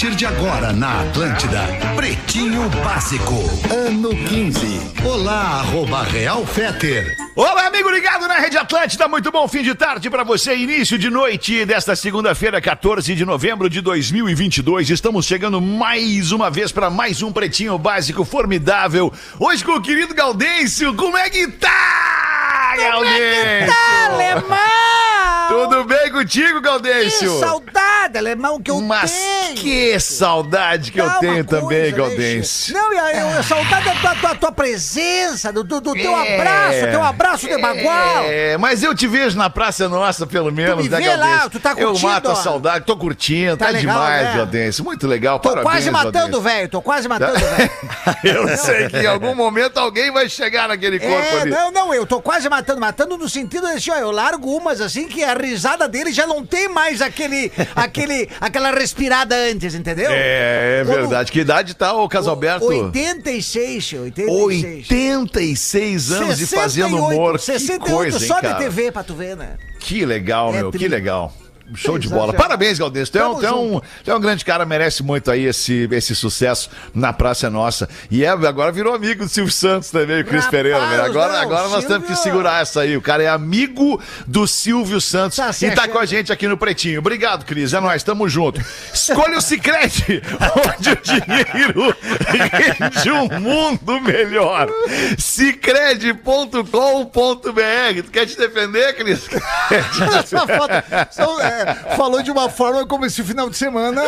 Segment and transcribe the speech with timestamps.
[0.00, 1.60] Partir de agora na Atlântida,
[1.94, 3.34] Pretinho Básico,
[3.70, 4.80] ano 15.
[5.04, 7.14] Olá, arroba Real Feter.
[7.36, 11.10] Olá, amigo ligado na Rede Atlântida, muito bom fim de tarde para você, início de
[11.10, 14.88] noite desta segunda-feira, 14 de novembro de 2022.
[14.88, 19.12] Estamos chegando mais uma vez para mais um Pretinho Básico formidável.
[19.38, 23.66] Hoje com o querido Gaudêncio, como é que tá, Gaudêncio?
[23.66, 25.19] Tá, alemão!
[25.50, 27.38] Tudo bem contigo, Que Gaudêncio?
[27.40, 29.54] saudade, alemão, que eu Mas tenho.
[29.56, 32.72] que saudade que Dá eu tenho coisa, também, né, Gaudêncio.
[32.74, 36.16] Não, e a, eu- a saudade da tua, tua, tua presença, do, do, do teu
[36.16, 36.34] É.
[36.36, 38.24] abraço, teu abraço de bagual.
[38.26, 41.58] É, mas eu te vejo na Praça Nossa, pelo menos, me né, vê lá, tu
[41.58, 44.36] tá Eu curtindo, mato a saudade, tô curtindo, tá, Tá legal, demais, né?
[44.36, 44.84] Gaudêncio.
[44.84, 47.70] Muito legal, Tô parabéns, quase matando, velho, tô quase matando, velho.
[48.24, 51.50] Eu sei que em algum momento alguém vai chegar naquele corpo É, ali.
[51.50, 55.08] não, não, eu tô quase matando, matando no sentido assim, ó, eu largo umas assim
[55.08, 60.10] que a risada dele já não tem mais aquele, aquele, aquela respirada antes, entendeu?
[60.12, 61.32] É, é Como- verdade.
[61.32, 62.64] Que idade tá o Casalberto?
[62.66, 64.90] 86, tio, 86.
[64.90, 67.38] 86 anos e fazendo humor.
[67.38, 68.54] Que 68 coisa, hein, só cara?
[68.54, 69.56] de TV pra tu ver, né?
[69.78, 71.32] Que legal, É meu, que legal.
[71.74, 72.32] Show de bola.
[72.32, 73.12] Parabéns, Galdêncio.
[73.12, 75.88] Tu é, um, tu, é um, tu é um grande cara, merece muito aí esse,
[75.92, 77.88] esse sucesso na Praça Nossa.
[78.10, 80.80] E é, agora virou amigo do Silvio Santos também, o Cris Pereira.
[81.04, 82.96] Agora, não, agora nós temos que segurar essa aí.
[82.96, 86.56] O cara é amigo do Silvio Santos Tá e tá com a gente aqui no
[86.56, 87.00] Pretinho.
[87.00, 87.72] Obrigado, Cris.
[87.72, 88.60] É nóis, tamo junto.
[88.92, 90.22] Escolha o Cicred,
[90.78, 91.96] onde o dinheiro
[92.28, 94.68] rende um mundo melhor.
[95.18, 98.02] Cicred.com.br.
[98.04, 99.28] Tu quer te defender, Cris?
[99.70, 100.72] Essa foto
[101.10, 101.59] são, é,
[101.96, 104.02] falou de uma forma como esse final de semana,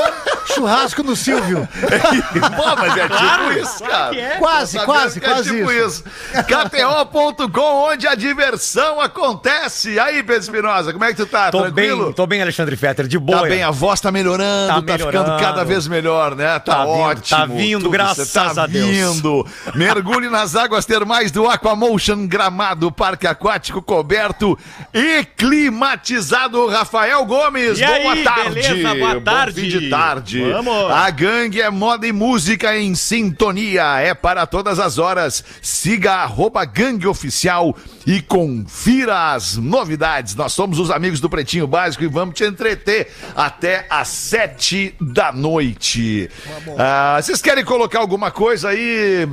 [0.55, 1.69] churrasco no Silvio.
[2.57, 4.37] Pô, mas é tipo isso, cara.
[4.39, 6.05] Quase, Tô quase, sabendo que é quase tipo isso.
[6.33, 6.45] isso.
[6.45, 9.99] KTO.com, onde a diversão acontece.
[9.99, 11.51] Aí, Pedro Espinosa, como é que tu tá?
[11.51, 12.05] Tô Tranquilo?
[12.07, 13.43] bem, tô bem, Alexandre Fetter, de boa.
[13.43, 15.41] Tá bem, a voz tá melhorando, tá, Tá ficando melhorando.
[15.43, 16.59] cada vez melhor, né?
[16.59, 17.39] Tá, Tá vindo, ótimo.
[17.39, 18.87] tá vindo, Tudo graças tá a Deus.
[19.17, 19.47] vindo.
[19.75, 24.59] Mergulhe nas águas termais do Aquamotion Gramado, parque aquático coberto
[24.93, 26.67] e climatizado.
[26.69, 28.55] Rafael Gomes, E boa aí, tarde.
[28.55, 28.95] beleza?
[28.95, 29.61] Boa Bom tarde.
[29.61, 30.41] fim de tarde.
[30.53, 30.91] Vamos.
[30.93, 33.99] A gangue é moda e música em sintonia.
[34.01, 35.45] É para todas as horas.
[35.61, 37.77] Siga arroba gangue oficial
[38.07, 40.35] e confira as novidades.
[40.37, 45.33] Nós somos os amigos do Pretinho Básico e vamos te entreter até às sete da
[45.33, 46.31] noite.
[46.79, 49.27] Ah, vocês querem colocar alguma coisa aí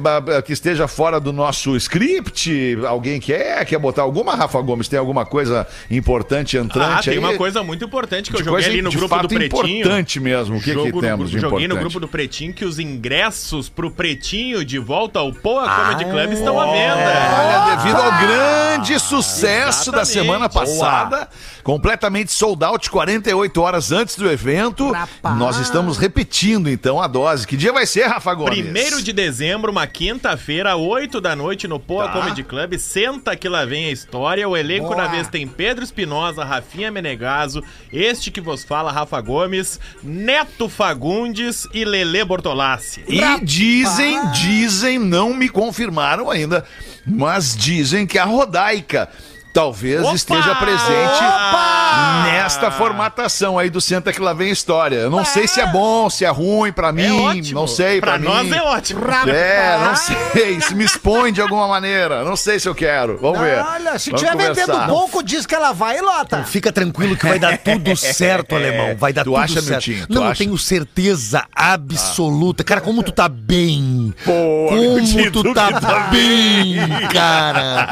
[0.46, 2.78] que esteja fora do nosso script?
[2.88, 3.64] Alguém quer?
[3.66, 4.88] Quer botar alguma, Rafa Gomes?
[4.88, 7.20] Tem alguma coisa importante entrante Ah, tem aí?
[7.20, 9.80] uma coisa muito importante que eu joguei coisa ali no de grupo fato do Pretinho.
[9.80, 10.56] importante mesmo.
[10.56, 11.68] O que, que Jogo no temos de Joguei importante?
[11.68, 16.32] no grupo do Pretinho que os ingressos pro Pretinho de volta ao Poa Comedy Club
[16.34, 17.14] estão à venda.
[17.40, 20.08] Olha, devido ao grande sucesso da Exatamente.
[20.08, 21.30] semana passada,
[21.64, 25.38] completamente sold out 48 horas antes do evento, Rapaz.
[25.38, 27.46] nós estamos repetindo então a dose.
[27.48, 28.60] Que dia vai ser, Rafa Gomes?
[28.60, 32.14] Primeiro de dezembro, uma quinta-feira, 8 da noite, no Poa Tá.
[32.14, 32.76] Comedy Club.
[32.78, 34.48] Senta que lá vem a história.
[34.48, 35.04] O elenco Boa.
[35.04, 41.68] da vez tem Pedro Espinosa, Rafinha Menegaso, este que vos fala, Rafa Gomes, Neto Fagundes
[41.74, 43.04] e Lele Bortolassi.
[43.08, 46.66] E dizem, dizem, não me confirmaram ainda,
[47.06, 49.10] mas dizem que a Rodaica
[49.54, 50.16] talvez Opa!
[50.16, 52.24] esteja presente Opa!
[52.26, 54.96] nesta formatação aí do Senta que lá vem a história.
[54.98, 57.60] Eu não sei se é bom, se é ruim pra mim, É ótimo.
[57.60, 58.56] não sei pra, Pra nós mim.
[58.56, 59.02] é ótimo.
[59.28, 62.24] É, não sei, se me expõe de alguma maneira.
[62.24, 63.18] Não sei se eu quero.
[63.22, 63.60] Vamos ver.
[63.64, 66.44] Olha, se Vamos tiver vendendo pouco, diz que ela vai e lota.
[66.44, 68.96] Fica tranquilo que vai dar tudo certo, alemão.
[68.98, 69.70] Vai dar Tu tudo acha, certo.
[69.88, 70.06] Miltinho?
[70.10, 70.44] Não, acha?
[70.44, 72.64] tenho certeza absoluta.
[72.64, 74.14] Cara, como tu tá bem.
[74.26, 76.78] Pô, como tu tu tá, tá bem,
[77.12, 77.90] cara.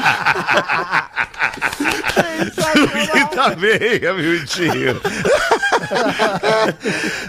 [3.12, 5.00] que tá bem, Miltinho.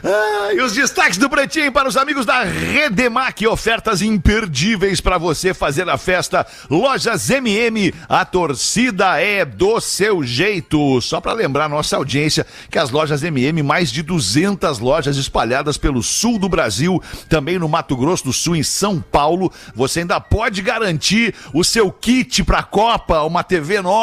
[0.04, 3.46] Ah, e os destaques do Pretinho para os amigos da Redemac.
[3.46, 6.46] Ofertas imperdíveis para você fazer a festa.
[6.70, 11.00] Lojas MM, a torcida é do seu jeito.
[11.00, 16.02] Só para lembrar nossa audiência que as lojas MM, mais de 200 lojas espalhadas pelo
[16.02, 19.52] sul do Brasil, também no Mato Grosso do Sul, em São Paulo.
[19.74, 23.97] Você ainda pode garantir o seu kit para a Copa, uma TV nova,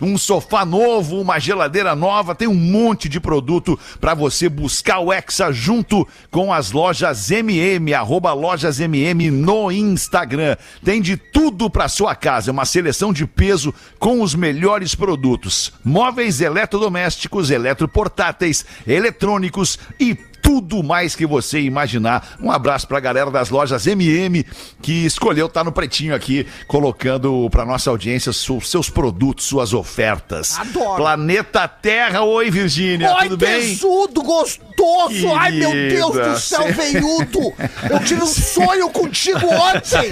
[0.00, 2.34] um sofá novo, uma geladeira nova.
[2.34, 7.94] Tem um monte de produto para você buscar o Hexa junto com as lojas MM,
[7.94, 10.56] arroba lojas MM no Instagram.
[10.84, 15.72] Tem de tudo para sua casa, uma seleção de peso com os melhores produtos.
[15.84, 22.36] Móveis eletrodomésticos, eletroportáteis, eletrônicos e tudo mais que você imaginar.
[22.40, 24.44] Um abraço pra galera das lojas MM
[24.82, 30.58] que escolheu estar no pretinho aqui, colocando pra nossa audiência seus produtos, suas ofertas.
[30.58, 30.96] Adoro.
[30.96, 33.60] Planeta Terra, oi Virgínia, Oi, tudo bem?
[33.60, 35.32] tesudo, gostoso!
[35.36, 37.52] Ai, meu Deus Querida, do céu, cê- veiudo!
[37.90, 40.10] Eu tive um sonho contigo ontem!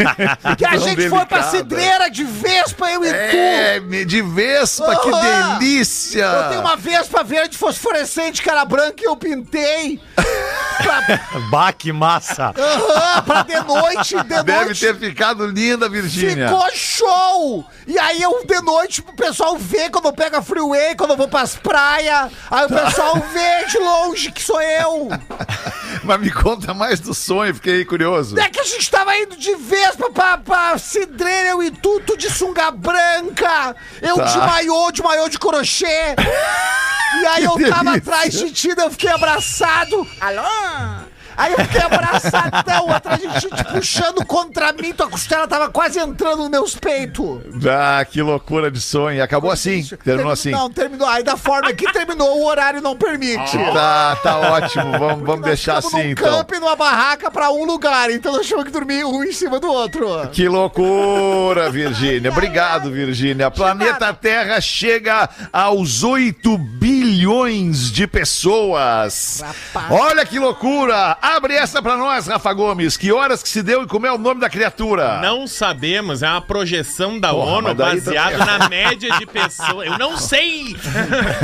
[0.57, 1.51] Que a Tão gente foi pra delicada.
[1.51, 5.59] cidreira de Vespa, eu e É, me- de Vespa, que Aham.
[5.59, 6.29] delícia!
[6.29, 6.37] tu!
[6.37, 10.01] Eu tenho uma Vespa verde fosforescente, cara branca, que eu pintei
[10.83, 11.21] pra,
[11.51, 12.53] Bah, que massa.
[12.57, 14.81] Aham, pra de noite, de Deve noite.
[14.81, 16.49] ter ficado linda, Virgínia.
[16.49, 17.65] Ficou show!
[17.87, 21.17] E aí eu, de noite, o pessoal vê quando eu pego a freeway, quando eu
[21.17, 22.31] vou pras praias.
[22.51, 25.09] Aí o pessoal vê de longe que sou eu.
[26.05, 28.39] Mas me conta mais do sonho, fiquei curioso.
[28.39, 32.17] É que a gente tava indo de Vespa pra, pra Cidreira, eu e tu, tu
[32.17, 33.75] de sunga branca.
[34.03, 34.25] Eu Tá.
[34.25, 35.87] de maiô, de maiô de crochê.
[37.23, 38.13] E aí eu tava delícia.
[38.13, 40.07] atrás de ti, daí eu fiquei abraçado.
[40.21, 41.09] Alô?
[41.39, 44.93] Aí eu fiquei abraçadão atrás de ti, te puxando contra mim.
[44.93, 47.41] Tua costela tava quase entrando nos meus peitos.
[47.65, 49.23] Ah, que loucura de sonho.
[49.23, 50.51] Acabou assim, terminou assim.
[50.51, 51.07] Não, terminou.
[51.07, 53.57] Aí da forma que terminou, o horário não permite.
[53.73, 54.99] Tá, tá ótimo.
[54.99, 56.39] Vamos, vamos deixar assim num então.
[56.39, 58.11] campo e numa barraca pra um lugar.
[58.11, 60.29] Então nós tivemos que dormir um em cima do outro.
[60.33, 62.33] Que loucura, Virgínia.
[62.33, 63.49] Obrigado, Virgínia.
[63.49, 66.98] Planeta Terra chega aos 8 bilhões
[67.93, 69.43] de pessoas.
[69.45, 69.91] Rapaz.
[69.91, 71.17] Olha que loucura.
[71.21, 72.97] Abre essa pra nós, Rafa Gomes.
[72.97, 75.21] Que horas que se deu e como é o nome da criatura?
[75.21, 79.87] Não sabemos, é uma projeção da Porra, ONU baseada na média de pessoas.
[79.87, 80.77] Eu não sei!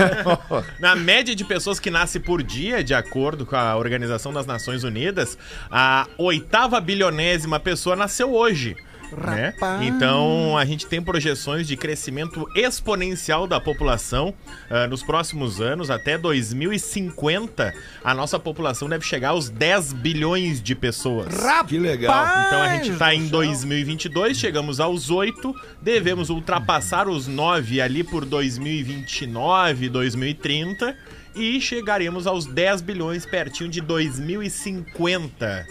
[0.79, 4.85] na média de pessoas que nasce por dia, de acordo com a Organização das Nações
[4.85, 5.39] Unidas,
[5.71, 8.77] a oitava bilionésima pessoa nasceu hoje.
[9.17, 9.53] Né?
[9.55, 9.87] Rapaz.
[9.87, 14.35] Então a gente tem projeções de crescimento exponencial da população
[14.71, 20.75] ah, nos próximos anos, até 2050, a nossa população deve chegar aos 10 bilhões de
[20.75, 21.35] pessoas.
[21.69, 22.47] Que legal.
[22.47, 28.25] Então a gente tá em 2022, chegamos aos 8, devemos ultrapassar os 9 ali por
[28.25, 30.97] 2029, 2030
[31.35, 35.67] e chegaremos aos 10 bilhões pertinho de 2050.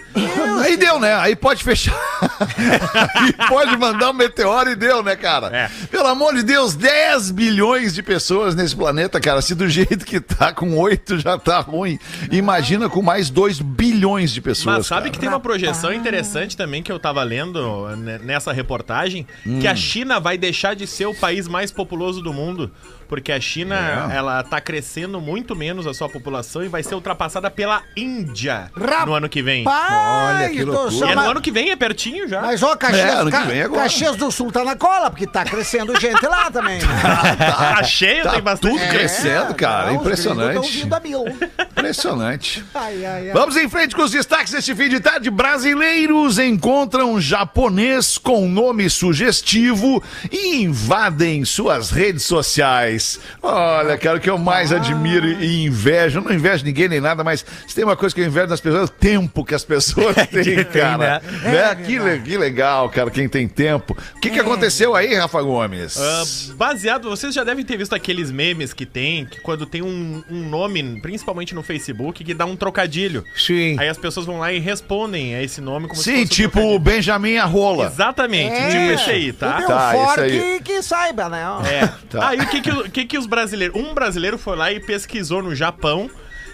[0.64, 1.16] Aí deu, né?
[1.16, 1.94] Aí pode fechar.
[3.16, 5.48] Aí pode mandar um meteoro e deu, né, cara?
[5.56, 5.70] É.
[5.88, 9.42] Pelo amor de Deus, 10 bilhões de pessoas nesse planeta, cara.
[9.42, 11.98] Se do jeito que tá, com 8 já tá ruim.
[12.32, 14.78] Imagina com mais 2 bilhões de pessoas.
[14.78, 15.12] Mas sabe cara.
[15.12, 19.26] que tem uma projeção interessante também que eu tava lendo né, nessa reportagem,
[19.62, 22.72] que a China vai deixar de ser o país mais populoso do mundo,
[23.08, 24.16] porque a China, É.
[24.18, 29.06] ela tá crescendo muito menos a sua população e vai ser ultrapassada pela Índia Rapaz,
[29.06, 29.66] no ano que vem.
[29.68, 31.12] Olha que tô loucura.
[31.12, 32.42] é no ano que vem, é pertinho já.
[32.42, 33.84] Mas, ó, Caxias, É, ano que vem agora.
[33.84, 36.80] Caxias do Sul tá na cola, porque tá crescendo gente lá também.
[36.80, 36.88] Né?
[37.74, 38.78] Tá cheio, Tá tem bastante.
[38.80, 39.88] tudo crescendo, cara.
[39.88, 40.70] não, os Impressionante.
[40.84, 41.24] vindo a mil.
[41.72, 42.64] Impressionante.
[42.74, 43.34] Ai, ai, ai.
[43.34, 45.30] Vamos em frente com os destaques deste fim de tarde.
[45.30, 50.02] Brasileiros encontram japonês com nome sugestivo
[50.32, 53.03] e invadem suas redes sociais.
[53.42, 57.24] Olha, cara, o que eu mais admiro e invejo, eu não invejo ninguém nem nada,
[57.24, 59.64] mas se tem uma coisa que eu invejo nas pessoas, é o tempo que as
[59.64, 61.22] pessoas têm, cara.
[61.44, 61.76] Né?
[61.86, 63.96] que, le- que legal, cara, quem tem tempo.
[64.16, 65.98] O que, que aconteceu aí, Rafa Gomes?
[65.98, 66.24] Ah,
[66.56, 70.50] baseado, vocês já devem ter visto aqueles memes que tem, que quando tem um, um
[70.50, 73.24] nome, principalmente no Facebook, que dá um trocadilho.
[73.36, 73.76] Sim.
[73.80, 76.28] Aí as pessoas vão lá e respondem a esse nome como se Sim, fosse um
[76.28, 76.80] tipo trocadilho.
[76.80, 77.86] Benjamin Arrola.
[77.88, 78.70] Exatamente, É.
[78.70, 79.62] tipo esse aí, O tá?
[79.62, 80.60] Tá, Belfort isso aí.
[80.60, 81.44] que, que saiba, né?
[81.66, 81.88] É.
[82.10, 82.30] Tá.
[82.30, 83.76] Aí o que que, o que que os brasileiros...
[83.76, 86.10] Um brasileiro foi lá e pesquisou no Japão.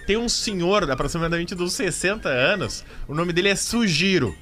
[0.05, 2.83] Tem um senhor, aproximadamente dos 60 anos.
[3.07, 4.35] O nome dele é Sugiro.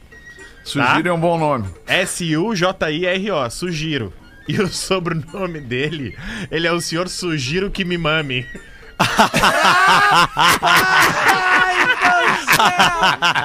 [0.64, 1.68] Sugiro é um bom nome.
[1.86, 4.14] S-U-J-I-R-O, Sugiro.
[4.48, 6.18] E o sobrenome dele,
[6.50, 8.46] ele é o senhor Sugiro que me mame.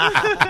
[0.02, 0.41] Pode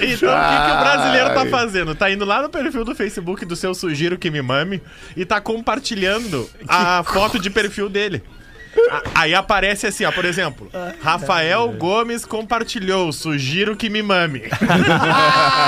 [0.00, 1.94] Então, o que, que o brasileiro tá fazendo?
[1.94, 4.82] Tá indo lá no perfil do Facebook do seu Sugiro que me mame
[5.16, 8.22] e tá compartilhando a foto de perfil dele.
[9.14, 10.70] Aí aparece assim, ó, por exemplo,
[11.02, 14.42] Rafael Gomes compartilhou, sugiro que me mame.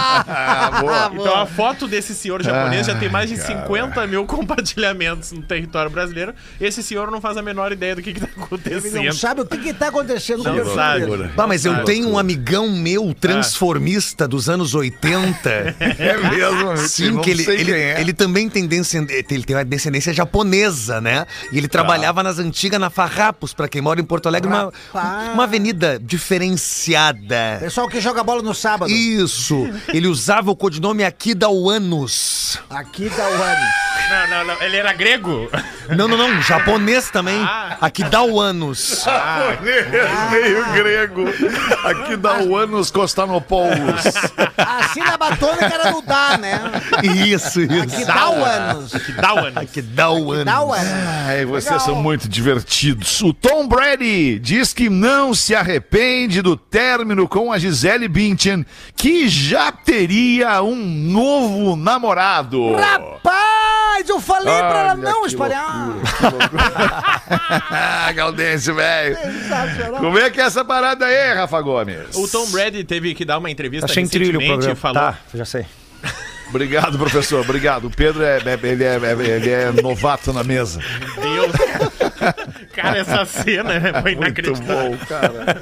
[0.01, 1.11] Ah, boa.
[1.15, 5.91] Então a foto desse senhor japonês já tem mais de 50 mil compartilhamentos no território
[5.91, 6.35] brasileiro.
[6.61, 9.13] Esse senhor não faz a menor ideia do que, que tá Ele não acontecendo.
[9.13, 11.07] sabe o que, que tá acontecendo com o sabe.
[11.07, 11.31] dele.
[11.35, 15.41] Bah, mas eu tenho um amigão meu, transformista dos anos 80.
[16.01, 16.77] É mesmo?
[16.77, 18.01] Sim, que ele, ele, é.
[18.01, 19.11] ele também tem, descend...
[19.11, 21.27] ele tem uma descendência japonesa, né?
[21.53, 24.73] E ele trabalhava nas antigas na na Farrapos, pra quem mora em Porto Alegre, uma,
[25.33, 27.59] uma avenida diferenciada.
[27.61, 28.91] Pessoal que joga bola no sábado.
[28.91, 29.69] Isso.
[29.89, 32.59] Ele usava o codinome Akidauanos.
[32.69, 33.57] Aqui da UAN.
[34.11, 34.63] Não, não, não.
[34.63, 35.49] Ele era grego?
[35.97, 36.43] Não, não, não.
[36.43, 37.41] Japonês também.
[37.43, 37.77] Ah.
[37.81, 39.05] Akidauanos.
[40.31, 41.25] Meio grego.
[41.85, 44.05] Aqui dá o Anos Costanopoulos.
[44.59, 46.61] A sílaba tônica era no dá, né?
[47.03, 48.07] Isso, Aqui isso.
[48.07, 48.93] dá o anos.
[48.93, 49.61] Que dá o ano.
[49.61, 50.45] Akidauanos.
[50.45, 50.93] Dá o anos.
[51.27, 51.81] Ai, vocês Legal.
[51.81, 52.80] são muito divertidos.
[53.23, 58.65] O Tom Brady diz que não se arrepende do término com a Gisele Bündchen,
[58.97, 62.75] que já teria um novo namorado.
[62.75, 65.91] Rapaz, eu falei pra ela Olha não espalhar.
[67.71, 69.17] Ah, Galdense, velho.
[69.99, 72.17] Como é que é essa parada aí, Rafa Gomes?
[72.17, 74.73] O Tom Brady teve que dar uma entrevista Tá o recentemente programa.
[74.73, 74.95] e falou...
[75.03, 75.67] Tá, já sei.
[76.51, 77.41] Obrigado, professor.
[77.41, 77.87] Obrigado.
[77.87, 80.81] O Pedro é, é- ele é, é- ele é novato na mesa.
[81.23, 81.53] Deus.
[82.75, 84.91] Cara, essa cena foi Muito inacreditável.
[84.91, 85.61] bom, cara.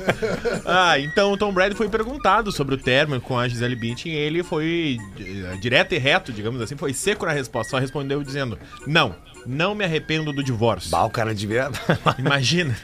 [0.67, 4.17] Ah, então o Tom Brady foi perguntado sobre o término com a Gisele Bündchen e
[4.17, 8.59] ele foi eh, direto e reto, digamos assim, foi seco na resposta, só respondeu dizendo:
[8.87, 9.15] "Não,
[9.47, 10.91] não me arrependo do divórcio".
[10.91, 11.71] Bah, o cara devia.
[12.19, 12.77] Imagina.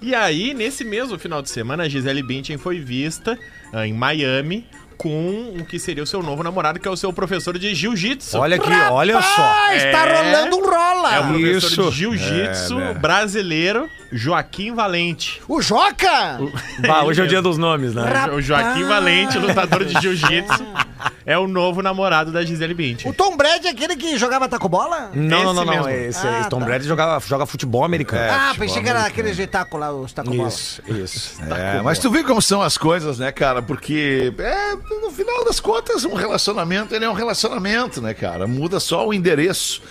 [0.00, 3.38] E aí, nesse mesmo final de semana, a Gisele Bündchen foi vista
[3.72, 4.66] ah, em Miami
[4.98, 8.36] com o que seria o seu novo namorado, que é o seu professor de jiu-jitsu.
[8.36, 9.42] Olha aqui, olha só.
[9.42, 10.22] Ah, está É.
[10.22, 11.14] rolando um rola.
[11.14, 11.90] É o professor Isso.
[11.90, 12.94] de jiu-jitsu É, né?
[12.94, 15.40] brasileiro, Joaquim Valente.
[15.48, 16.38] O Joca?
[16.86, 18.26] Bah, hoje é o dia dos nomes, né?
[18.32, 20.64] O Joaquim Valente, lutador de jiu-jitsu,
[21.26, 23.10] é o novo namorado da Gisele Bündchen.
[23.10, 25.10] O Tom Brady é aquele que jogava taco bola?
[25.12, 25.84] Não, não, não, Esse não.
[25.84, 25.88] mesmo.
[25.88, 26.64] Esse, Ah, esse Tom tá.
[26.64, 28.32] Brady joga, joga futebol americano.
[28.32, 30.48] ah, pensei que era aquele jeitaco lá, os taco bola.
[30.48, 31.42] Isso, isso.
[31.42, 33.60] É, mas tu vê como são as coisas, né, cara?
[33.60, 38.46] Porque é, no final das contas, um relacionamento ele é um relacionamento, né, cara?
[38.46, 39.82] Muda só o endereço.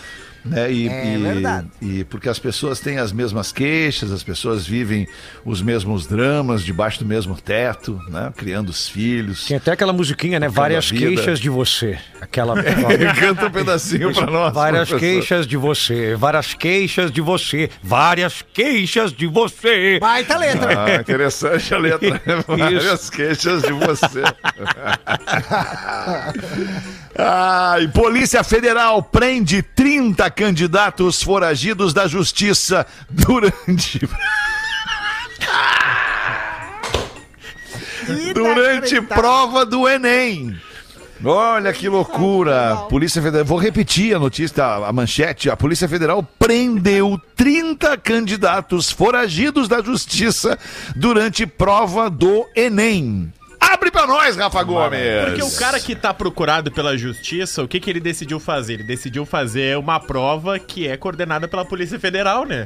[0.50, 0.72] Né?
[0.72, 1.68] E, É e- verdade.
[1.82, 5.08] E porque as pessoas têm as mesmas queixas, as pessoas vivem
[5.46, 8.32] os mesmos dramas debaixo do mesmo teto, né?
[8.36, 9.46] Criando os filhos.
[9.48, 10.48] Tem até aquela musiquinha, né?
[10.48, 11.98] Várias queixas de você.
[12.22, 12.56] Aquela.
[13.20, 14.54] Canta um pedacinho pra nós.
[14.54, 15.00] Várias professor.
[15.13, 19.98] queixas de você, várias queixas de você, várias queixas de você.
[20.00, 20.86] Baita letra.
[20.86, 22.10] Ah, interessante a letra.
[22.25, 22.44] né?
[22.48, 24.22] Várias queixas de você.
[27.17, 34.07] Ah, e Polícia Federal prende 30 candidatos foragidos da justiça durante.
[38.33, 40.55] durante prova do Enem.
[41.24, 42.86] Olha que loucura.
[42.89, 43.45] Polícia Federal.
[43.45, 45.50] Vou repetir a notícia, a manchete.
[45.50, 50.57] A Polícia Federal prendeu 30 candidatos foragidos da justiça
[50.95, 53.33] durante prova do Enem.
[53.60, 55.00] Abre pra nós, Rafa Gomes.
[55.26, 58.76] Porque o cara que tá procurado pela justiça, o que, que ele decidiu fazer?
[58.76, 62.66] Ele decidiu fazer uma prova que é coordenada pela Polícia Federal, né?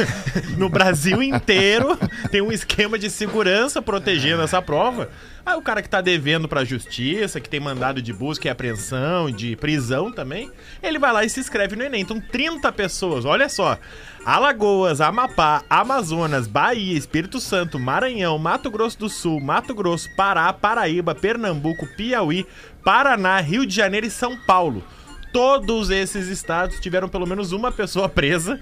[0.56, 1.98] no Brasil inteiro
[2.30, 5.08] tem um esquema de segurança protegendo essa prova.
[5.46, 9.30] Aí o cara que tá devendo pra justiça, que tem mandado de busca e apreensão,
[9.30, 10.50] de prisão também,
[10.82, 12.00] ele vai lá e se inscreve no Enem.
[12.00, 13.78] Então 30 pessoas, olha só.
[14.24, 21.14] Alagoas, Amapá, Amazonas, Bahia, Espírito Santo, Maranhão, Mato Grosso do Sul, Mato Grosso, Pará, Paraíba,
[21.14, 22.44] Pernambuco, Piauí,
[22.82, 24.82] Paraná, Rio de Janeiro e São Paulo.
[25.32, 28.58] Todos esses estados tiveram pelo menos uma pessoa presa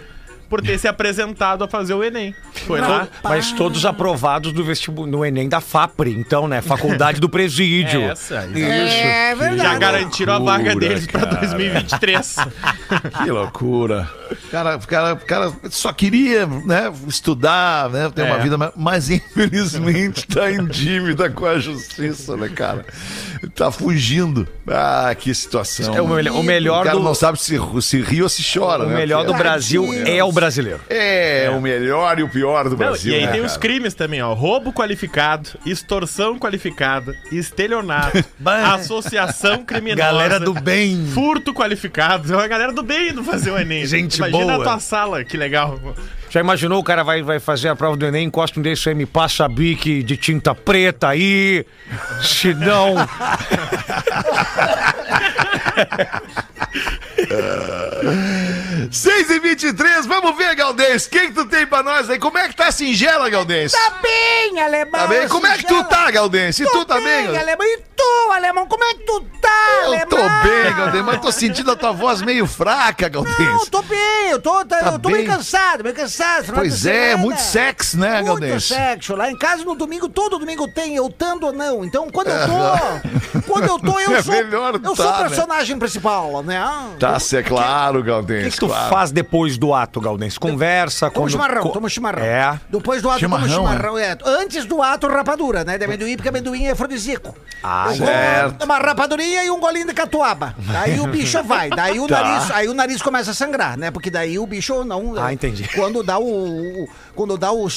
[0.54, 2.32] por ter se apresentado a fazer o Enem.
[2.64, 3.08] Foi lá.
[3.24, 6.62] Mas todos aprovados do vestibular, no Enem da FAPRE, então, né?
[6.62, 8.02] Faculdade do Presídio.
[8.02, 8.56] É essa, Isso.
[8.56, 9.62] É verdade.
[9.62, 11.36] Já garantiram a vaga loucura, deles pra cara.
[11.40, 12.36] 2023.
[13.24, 14.08] Que loucura.
[14.30, 18.42] O cara, o cara, o cara só queria né, estudar, né, ter uma É.
[18.42, 22.84] vida, mas- mas infelizmente tá em dívida com a justiça, né, cara?
[23.54, 24.46] Tá fugindo.
[24.68, 25.94] Ah, que situação.
[25.94, 28.42] É o, mel- o melhor o cara do, não sabe se, se ri ou se
[28.56, 28.94] chora, o né?
[28.94, 30.80] melhor do Brasil é o brasileiro.
[30.90, 33.12] É, o melhor e o pior do Não, Brasil.
[33.12, 33.50] e aí né, tem cara?
[33.50, 34.32] os crimes também, ó.
[34.34, 38.22] Roubo qualificado, extorsão qualificada, estelionato,
[38.74, 40.02] associação criminosa.
[40.02, 41.06] Galera do bem.
[41.12, 42.32] Furto qualificado.
[42.32, 43.86] É uma galera do bem indo fazer o Enem.
[43.86, 44.56] Gente Imagina boa.
[44.56, 45.80] a tua sala, que legal.
[46.28, 48.94] Já imaginou o cara vai, vai fazer a prova do Enem, encosta um desse aí,
[48.94, 51.64] me passa bique de tinta preta aí,
[52.20, 52.94] se não...
[58.90, 61.06] 6 e 23 vamos ver, Galdês.
[61.06, 62.18] Quem que tu tem pra nós aí?
[62.18, 63.72] Como é que tá a singela, Galdês?
[63.72, 65.00] Tá bem, alemão.
[65.00, 65.28] Tá bem?
[65.28, 66.58] Como é que tu tá, Galdês?
[66.58, 67.26] E tu tá bem?
[67.28, 67.66] bem, alemão.
[67.66, 69.44] E tu, alemão, como é que tu tá?
[69.44, 73.24] tá, Eu tô bem, Galdês, mas tô sentindo a tua voz meio fraca, Não, eu
[73.24, 73.68] Galdês.
[73.68, 75.36] tô bem, eu tô, tá- Tá eu tô meio bem?
[75.36, 76.52] cansado, meio cansado.
[76.54, 77.16] Pois é, semana.
[77.18, 78.64] muito sexo, né, Muito Galdês?
[78.64, 79.14] sexo.
[79.14, 81.84] Lá em casa no domingo, todo domingo tem eu tando ou não.
[81.84, 85.28] Então quando eu tô, quando eu tô, eu É sou, eu sou tá, o né?
[85.28, 86.62] personagem principal, né?
[86.98, 88.90] Tá, é claro, O que, Galdês, que tu claro.
[88.94, 90.38] faz depois do ato, Galdense?
[90.38, 91.30] Conversa, Toma quando...
[91.32, 92.22] chimarrão, toma chimarrão.
[92.24, 92.60] É.
[92.68, 93.98] Depois do ato, toma Chimarrão, chimarrão.
[93.98, 94.16] É.
[94.24, 95.78] Antes do ato, rapadura, né?
[95.78, 97.34] De amendoim, porque amendoim é afrodisíaco.
[97.62, 98.56] Ah, Eu certo.
[98.58, 100.54] vou Uma rapadurinha e um golinho de catuaba.
[100.58, 101.70] Daí o bicho vai.
[101.70, 102.20] Daí o, Tá.
[102.22, 103.90] nariz, aí o nariz começa a sangrar, né?
[103.90, 105.14] Porque daí o bicho não...
[105.16, 105.68] Ah, entendi.
[105.74, 106.84] Quando dá o...
[106.84, 107.68] o- quando dá o, o,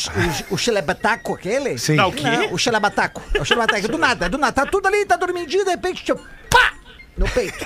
[0.51, 1.77] o xelebataco aquele...
[1.77, 1.95] Sim.
[1.95, 2.23] Dá o quê?
[2.29, 3.21] Não, o xelebataco.
[3.33, 3.87] É o xelebataco.
[3.87, 4.51] Do nada, do nada.
[4.53, 6.71] Tá tudo ali, tá dormidinho, de repente, tipo, pá!
[7.17, 7.65] No peito.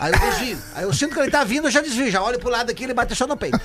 [0.00, 0.58] Aí eu desvio.
[0.74, 2.10] Aí eu sinto que ele tá vindo, eu já desvio.
[2.10, 3.60] Já olho pro lado aqui, ele bate só no peito.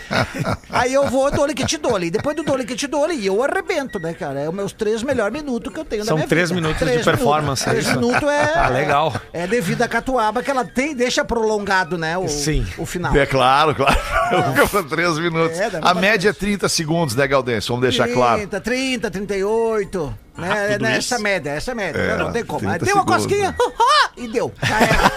[0.70, 2.12] Aí eu vou, dole que te dole.
[2.12, 4.42] Depois do dole que te dole, e eu arrebento, né, cara?
[4.42, 6.62] É os meus três melhores minutos que eu tenho São na minha três vida.
[6.62, 8.54] minutos de performance, é Três minutos é...
[8.54, 9.14] Ah, legal.
[9.32, 12.68] É devido à catuaba que ela tem, deixa prolongado, né, o, Sim.
[12.78, 13.16] o final.
[13.16, 13.96] É claro, claro.
[14.70, 15.58] Pra três minutos.
[15.58, 17.66] É, a média é 30 segundos, né, Galdês?
[17.68, 18.40] Vamos deixar claro.
[18.40, 20.25] 30, 30, 38.
[20.38, 21.24] Né, nessa isso?
[21.24, 22.00] média, essa média.
[22.00, 22.60] É, não, não tem como.
[22.60, 23.58] 30 Aí deu uma segundos, cosquinha, né?
[24.18, 24.54] e deu.
[24.62, 25.12] Já era.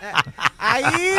[0.00, 0.48] É.
[0.70, 1.14] Aí,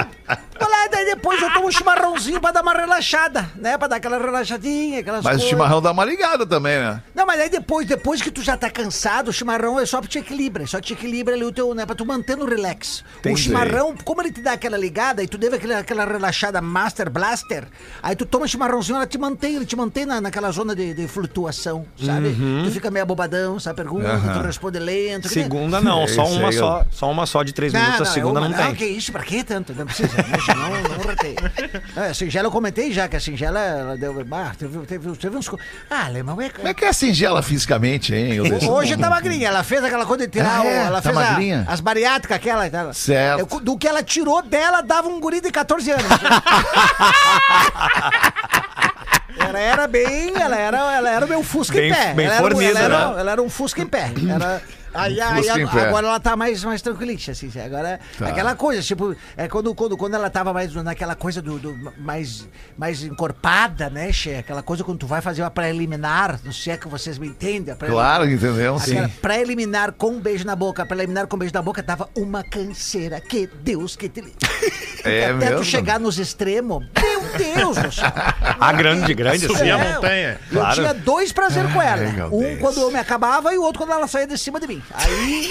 [0.59, 3.77] lá, daí depois eu tomo um chimarrãozinho pra dar uma relaxada, né?
[3.77, 5.49] Pra dar aquela relaxadinha, aquelas Mas o coisas.
[5.49, 7.01] chimarrão dá uma ligada também, né?
[7.15, 10.09] Não, mas aí depois, depois que tu já tá cansado, o chimarrão é só pra
[10.09, 11.85] te equilibrar, só te equilibra ali o teu, né?
[11.85, 12.99] Pra tu manter no relax.
[12.99, 13.41] O Entendi.
[13.43, 17.65] chimarrão, como ele te dá aquela ligada e tu deve aquela, aquela relaxada Master Blaster,
[18.03, 21.07] aí tu toma chimarrãozinho, ela te mantém, ele te mantém na, naquela zona de, de
[21.07, 22.35] flutuação, sabe?
[22.65, 23.77] Tu fica meio abobadão, sabe?
[23.77, 24.33] Pergunta, Uhum.
[24.33, 25.27] Tu responde lento.
[25.29, 28.05] que nem- Segunda não, só Esse uma só, só uma só de três minutos, a
[28.05, 28.75] segunda é não, uma- tem.
[28.75, 29.73] que isso, pra que tanto?
[29.73, 31.35] Não precisa, não, não, não ratei.
[31.95, 35.37] É, a Singela eu comentei já, que a Singela, ela deu, ah, teve, teve, teve
[35.37, 35.49] uns...
[35.89, 36.49] Ah, Alemão, é...
[36.49, 38.35] Como é que é singela fisicamente, hein?
[38.37, 38.63] Galdês?
[38.63, 40.75] Hoje tá magrinha, ela fez aquela coisa de tirar, Ah, é?
[40.85, 41.17] ela Tá fez
[41.67, 42.65] a- as bariátricas aquela.
[42.65, 42.93] aquela.
[42.93, 43.39] Certo.
[43.55, 46.05] Eu- do que ela tirou dela, dava um guri de 14 anos.
[49.39, 52.13] ela era bem, ela era, ela era o meu Fusca Bem- em pé.
[52.13, 53.19] bem ela, era, um- ela, era, né?
[53.21, 54.11] ela era um Fusca em pé.
[54.33, 54.61] Era,
[54.93, 57.49] aí, aí, agora ela tá mais, mais tranquilite, assim.
[57.63, 58.27] Agora, Tá.
[58.27, 62.47] aquela coisa, tipo, é quando, quando, quando ela tava mais naquela coisa do, do- mais,
[62.77, 64.35] mais encorpada, né, Che?
[64.35, 67.27] Aquela coisa quando tu vai fazer uma preliminar, não sei se é que vocês me
[67.27, 67.75] entendem.
[67.75, 68.91] Claro, entendemos, sim.
[68.97, 72.43] Aquela preliminar com um beijo na boca, preliminar com um beijo na boca, tava uma
[72.43, 73.19] canseira.
[73.21, 74.21] Que Deus que te.
[75.01, 75.57] É Até mesmo?
[75.59, 78.11] tu chegar nos extremos, meu Deus do céu.
[78.59, 79.69] A grande, grande, Subir assim.
[79.71, 80.37] a montanha.
[80.51, 80.75] Eu Claro.
[80.75, 82.11] tinha dois prazeres com ela.
[82.11, 82.59] meu Um Deus.
[82.59, 84.78] quando eu me acabava e o outro quando ela saía de cima de mim.
[84.93, 85.49] Aí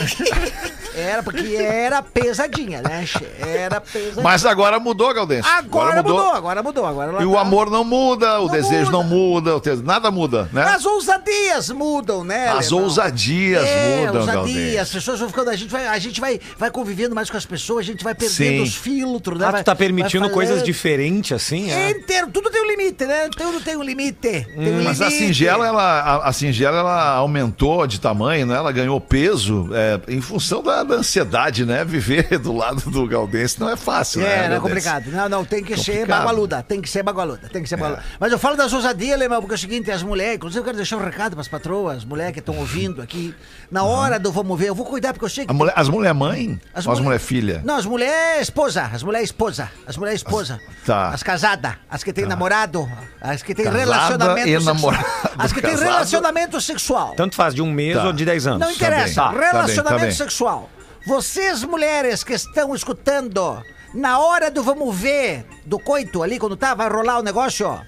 [0.95, 3.05] era porque era pesadinha, né?
[3.41, 4.23] Era pesadinha.
[4.23, 5.45] Mas agora mudou, Galdês.
[5.47, 6.33] agora, mudou.
[6.33, 8.93] agora mudou, agora E o tá- amor não muda, o Não desejo muda.
[8.93, 10.63] não muda, o te- nada muda, né?
[10.65, 12.49] As ousadias mudam, né?
[12.49, 14.83] As ousadias é, mudam, ousadia.
[14.83, 17.47] As pessoas vão ficando, a gente vai, a gente vai, vai convivendo mais com as
[17.47, 18.63] pessoas, a gente vai perdendo Sim.
[18.63, 19.47] os filtros, né?
[19.47, 21.71] Ah, Vai- tu tá permitindo coisas diferentes, assim?
[21.71, 21.91] É É.
[21.91, 23.29] inteiro, tudo tem um limite, né?
[23.37, 24.19] Tudo tem um limite.
[24.19, 25.25] Tem um Mas a limite.
[25.27, 28.57] singela, ela, a, a singela, ela aumentou de tamanho, né?
[28.57, 31.85] Ela ganhou peso é, em função da, da ansiedade, né?
[31.85, 34.47] Viver do lado do Galdense não é fácil, né?
[34.47, 35.11] É, não é complicado.
[35.11, 36.19] Não, não, tem que ser Complicado.
[36.19, 36.63] bagualuda.
[36.63, 37.49] Tem que ser bagualuda.
[37.53, 38.03] Tem que ser bagualuda.
[38.21, 40.77] Mas eu falo das ousadias, Alemão, porque é o seguinte, as mulheres, inclusive eu quero
[40.77, 43.35] deixar um recado pras patroas, as mulheres que estão ouvindo aqui.
[43.71, 45.53] Na hora do vamos ver, eu vou cuidar, porque eu sei que.
[45.53, 46.61] Mulher, as mulher mãe?
[46.75, 47.63] As ou as mulher- mulher filha?
[47.65, 50.61] Não, as mulheres esposa, as mulheres esposa, as mulheres esposa.
[50.87, 51.09] tá.
[51.11, 52.89] As casadas, as que têm namorado,
[53.21, 54.75] as que têm Casada relacionamento e sexual.
[54.75, 55.07] namorado.
[55.39, 57.15] As que têm relacionamento sexual.
[57.17, 58.05] Tanto faz de um mês Tá.
[58.07, 58.61] ou de dez anos.
[58.61, 59.08] Não interessa.
[59.15, 60.15] Tá bem, tá bem, Relacionamento tá bem.
[60.15, 60.71] sexual.
[61.07, 63.63] Vocês, mulheres que estão escutando,
[63.95, 67.81] na hora do vamos ver, do coito ali, quando tá, vai rolar o negócio, ó.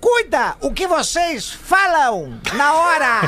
[0.00, 3.20] Cuida o que vocês falam na hora.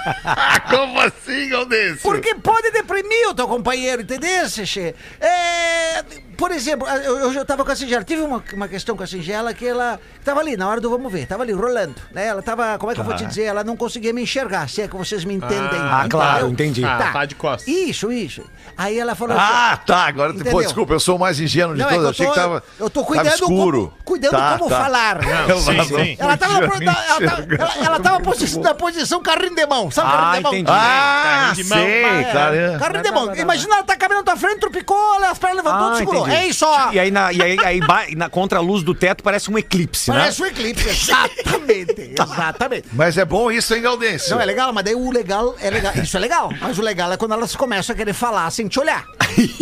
[0.70, 2.00] Como assim, Galdense?
[2.00, 4.94] Porque pode deprimir o teu companheiro, entendeu, Xixi?
[5.20, 6.02] É,
[6.36, 9.52] por exemplo, eu, eu tava com a Singela, tive uma, uma questão com a Singela
[9.54, 12.26] que ela tava ali, na hora do vamos ver, tava ali rolando, né?
[12.26, 13.44] Ela tava, como é que eu vou te dizer?
[13.44, 15.80] Ela não conseguia me enxergar, se é que vocês me entendem.
[15.80, 16.84] Ah, claro, entendi.
[16.84, 17.66] Ah, tá de costas.
[17.68, 18.42] Isso, isso.
[18.76, 20.06] Aí ela falou Ah, tá.
[20.06, 20.60] Agora, pô, Entendeu?
[20.60, 22.16] desculpa, eu sou o mais ingênuo de Não, é todos.
[22.16, 22.62] que Eu achei que tava.
[22.78, 23.80] eu tô tava cuidando escuro.
[23.88, 24.82] como, cuidando Tá, como tá.
[24.82, 25.18] falar.
[25.48, 26.16] Não, sim, Ela sim.
[26.18, 30.08] Ela tava, na, ela, tava- ela, ela tava posi- na posição carrinho de mão, sabe
[30.08, 30.52] Ah, carrinho de mão?
[30.54, 30.70] entendi.
[30.70, 31.78] Ah, Carrinho de mão.
[31.78, 32.78] sei, É.
[32.78, 33.34] Carrinho de mão.
[33.36, 36.23] Imagina ela tá caminhando na tua frente, tropicou, as pernas levantou, Ah, segurou.
[36.32, 36.92] É isso, ó.
[36.92, 37.80] E aí, na, e aí, aí
[38.16, 40.46] na, contra a luz do teto parece um eclipse, Parece né?
[40.46, 42.88] um eclipse, exatamente, exatamente.
[42.92, 44.30] Mas é bom isso, hein, Galdense?
[44.30, 45.92] Não, é legal, mas daí o legal é legal.
[45.94, 46.50] Isso é legal.
[46.60, 49.04] Mas o legal é quando elas começam a querer falar sem te olhar.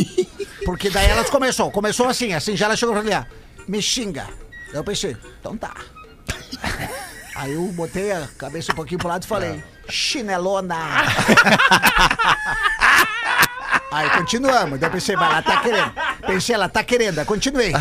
[0.64, 1.70] Porque daí elas começou.
[1.70, 3.28] Começou assim, assim, já ela chegou pra olhar.
[3.66, 4.26] Me xinga.
[4.68, 5.74] Daí eu pensei, então tá.
[7.34, 10.76] Aí eu botei a cabeça um pouquinho pro lado e falei, chinelona.
[13.92, 14.80] Aí continuamos.
[14.80, 15.92] Daí eu pensei, mas ela tá querendo.
[16.26, 17.18] Pensei, ela tá querendo.
[17.18, 17.72] Aí continuei.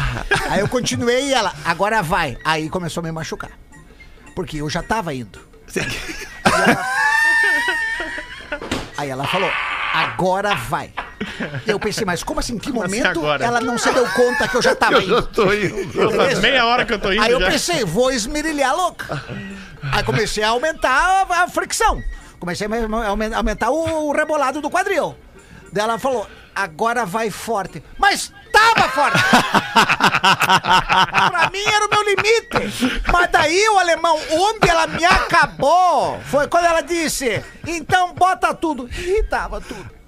[0.49, 2.37] Aí eu continuei e ela, agora vai.
[2.43, 3.51] Aí começou a me machucar.
[4.35, 5.39] Porque eu já tava indo.
[6.45, 6.85] Aí ela,
[8.97, 9.49] aí ela falou,
[9.93, 10.93] agora vai.
[11.65, 12.57] E eu pensei, mas como assim?
[12.57, 13.45] Que Como assim momento agora?
[13.45, 15.21] ela não se deu conta que eu já tava Eu já indo?
[15.27, 16.11] tô indo.
[16.15, 17.49] Faz meia hora que eu tô indo Aí eu já.
[17.51, 19.23] pensei, vou esmerilhar louca.
[19.93, 22.01] Aí comecei a aumentar a, a fricção.
[22.39, 25.15] Comecei a me- aumen- aumentar o rebolado do quadril.
[25.71, 27.83] Daí ela falou, agora vai forte.
[27.97, 29.17] Mas tava forte!
[31.29, 33.01] pra mim era o meu limite.
[33.11, 38.89] Mas daí o alemão, onde ela me acabou, foi quando ela disse, então bota tudo.
[38.97, 40.00] E tava tudo.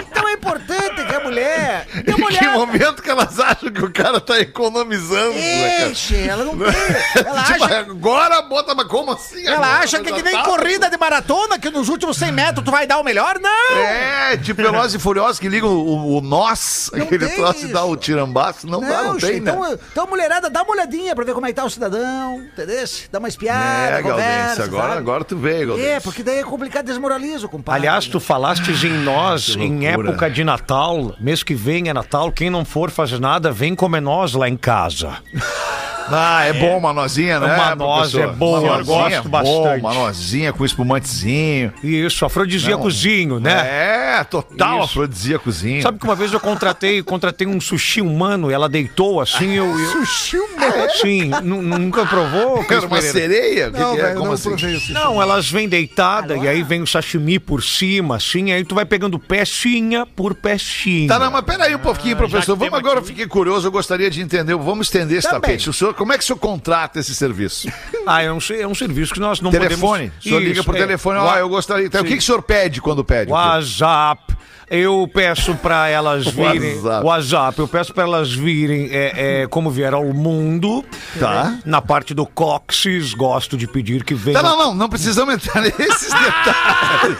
[0.00, 1.86] Então é importante que a mulher.
[2.18, 5.34] Mulher que momento que elas acham que o cara tá economizando?
[5.34, 5.90] né, cara?
[5.90, 6.68] Enche, ela não tem.
[7.26, 9.46] Ela Tipo, acha, agora bota, mas como assim?
[9.46, 9.82] ela agora?
[9.84, 10.42] acha que que nem tá?
[10.44, 13.38] corrida de maratona, que nos últimos 100 metros tu vai dar o melhor?
[13.40, 13.76] Não!
[13.78, 17.84] É, tipo Velozes e Furiosos que ligam o, o nós, Não aquele troço e dá
[17.84, 18.66] o tirambaço.
[18.66, 19.52] Não, dá, não tem, né?
[19.52, 22.84] então, então, mulherada, dá uma olhadinha pra ver como é que tá o cidadão, entendeu?
[23.10, 24.98] Dá uma espiada, É, conversa, agora, sabe?
[24.98, 25.88] agora tu veio, Gaudense.
[25.88, 27.17] É, porque daí é complicado, desmoraliza
[27.48, 27.80] compadre.
[27.80, 31.14] Aliás, tu falastes em nós que em época de Natal.
[31.20, 32.32] Mês que vem é Natal.
[32.32, 35.18] Quem não for fazer nada, vem comer nós lá em casa.
[36.10, 37.54] Ah, é bom uma nozinha, né?
[37.54, 38.22] Uma noz professor?
[38.22, 39.80] é boa, Uma eu nozinha gosto é bom, bastante.
[39.80, 41.72] Uma nozinha com espumantezinho.
[41.82, 43.52] Isso, afrodisíacozinho, né?
[44.20, 44.84] É, total Isso.
[44.84, 45.82] afrodisíacozinho.
[45.82, 49.66] Sabe que uma vez eu contratei, contratei um sushi humano, ela deitou assim, eu.
[49.78, 50.90] eu Sushi humano.
[51.00, 52.64] sim, nu- nunca provou?
[52.68, 53.68] Era uma sereia?
[53.68, 54.12] O que Não, que é?
[54.14, 54.50] Como não assim?
[54.50, 54.92] provei o sushi.
[54.92, 58.84] Não, elas vêm deitada e aí vem o sashimi por cima, assim, aí tu vai
[58.84, 61.08] pegando pecinha por pecinha.
[61.08, 62.56] Tá, não, mas peraí um pouquinho, professor.
[62.56, 64.54] que Vamos agora, eu fiquei curioso, eu gostaria de entender.
[64.56, 65.40] Vamos estender esse Também.
[65.42, 65.70] tapete.
[65.70, 67.68] O senhor, como é que o senhor contrata esse serviço?
[68.10, 70.04] Ah, é um, é um serviço que nós não telefone.
[70.04, 70.18] podemos...
[70.18, 70.78] O senhor liga Isso, por é.
[70.78, 71.84] telefone, ó, Wa- eu gostaria.
[71.84, 73.30] Então, o que, que o senhor pede quando pede?
[73.30, 74.34] WhatsApp.
[74.70, 76.74] Eu peço pra elas virem.
[76.76, 77.06] WhatsApp.
[77.06, 77.58] WhatsApp.
[77.58, 80.84] Eu peço pra elas virem é, é, como vieram ao mundo.
[81.18, 81.58] Tá.
[81.64, 84.42] Na parte do cóccix, gosto de pedir que venham.
[84.42, 87.18] Tá, não, não, não precisamos entrar nesses detalhes.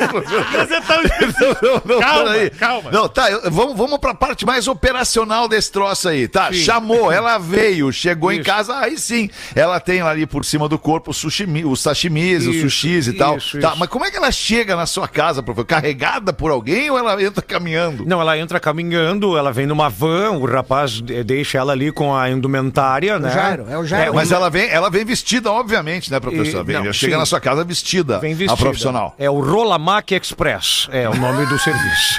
[0.52, 1.56] Mas é tão difícil.
[1.62, 2.50] Não, não, não, Calma, peraí.
[2.50, 2.90] calma.
[2.90, 6.28] Não, tá, eu- vamos, vamos pra parte mais operacional desse troço aí.
[6.28, 6.58] Tá, Sim.
[6.62, 8.44] chamou, ela veio, chegou em Isso.
[8.44, 9.30] casa, aí sim.
[9.54, 13.36] Ela tem ali por cima do corpo os, sushimi, os sashimis, Isso, sushis e tal.
[13.38, 13.78] isso, Tá, isso.
[13.78, 15.66] mas como é que ela chega na sua casa, professor?
[15.66, 18.04] Carregada por alguém ou ela entra caminhando?
[18.06, 22.14] Não, ela entra caminhando, ela vem numa van, o rapaz eh, deixa ela ali com
[22.14, 23.30] a indumentária, né?
[23.30, 24.14] Jairo, é o Jairo.
[24.14, 26.64] Mas ela vem, ela vem vestida, obviamente, né, professor?
[26.64, 27.18] Vem, não, chega sim.
[27.18, 28.54] na sua casa vestida, Vem vestida.
[28.54, 29.14] a profissional.
[29.18, 32.18] É o Rolamac Express, é o nome do serviço.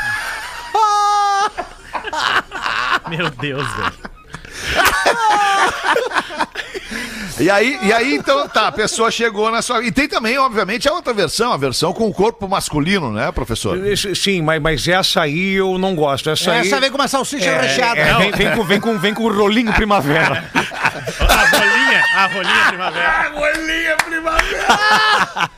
[3.09, 4.18] Meu Deus, velho.
[7.39, 9.81] E aí, e aí, então, tá, a pessoa chegou na sua.
[9.85, 13.87] E tem também, obviamente, a outra versão, a versão com o corpo masculino, né, professor?
[13.87, 16.29] Esse- Sim, mas, mas essa aí eu não gosto.
[16.29, 16.67] Essa, aí.
[16.67, 17.97] Essa vem com uma salsicha recheada.
[18.01, 20.43] É, vem, vem com, vem, com, vem com o rolinho primavera.
[21.19, 23.31] A rolinha, a rolinha primavera.
[23.33, 25.49] Rolinha primavera!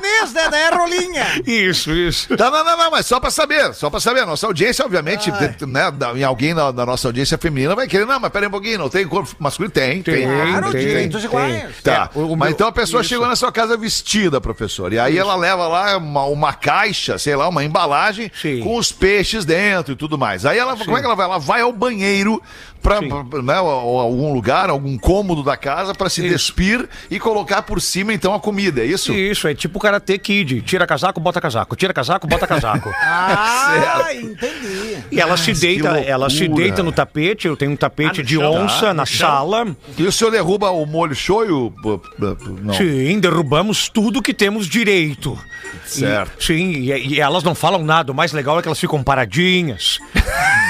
[0.00, 0.60] Ja- japonês, né?
[0.60, 1.26] É rolinha.
[1.46, 2.36] Isso, isso.
[2.36, 4.24] Tá, não, não, não, mas só pra saber, só pra saber.
[4.26, 8.06] Nossa audiência, obviamente, tem- né, da- em alguém na, da nossa audiência feminina vai querer,
[8.06, 9.72] não, mas peraí um pouquinho, não tem corpo masculino?
[9.72, 10.26] Tem, tem.
[10.26, 11.28] Claro, tem, direitos tem.
[11.30, 11.64] iguais.
[11.82, 13.08] Tá, É, o- o mas meu- então a pessoa isso.
[13.10, 14.92] chegou na sua casa vestida, professor.
[14.92, 18.60] E aí ela leva lá uma, uma caixa, sei lá, uma embalagem Sim.
[18.60, 20.44] com os peixes dentro e tudo mais.
[20.46, 21.26] Aí ela, como é que ela vai?
[21.26, 22.42] Ela vai ao banheiro
[22.82, 26.30] pra- né, algum lugar, algum cômodo da casa pra se Isso.
[26.32, 29.12] despir e colocar por cima então a comida, é isso?
[29.12, 30.62] Isso, é tipo Karate Kid.
[30.62, 31.76] Tira casaco, bota casaco.
[31.76, 32.90] Tira casaco, bota casaco.
[33.02, 34.98] Ah, entendi.
[35.10, 37.46] E ela se deita, ela se deita no tapete.
[37.46, 38.52] Eu tenho um tapete Ah, de chão?
[38.64, 39.28] onça Tá, na chão?
[39.28, 39.76] sala.
[39.98, 41.72] E o senhor derruba o molho shoyu?
[42.62, 42.74] Não.
[42.74, 45.38] Sim, derrubamos tudo que temos direito.
[45.84, 46.32] Certo.
[46.40, 48.12] E- sim, e, e elas não falam nada.
[48.12, 49.98] O mais legal é que elas ficam paradinhas.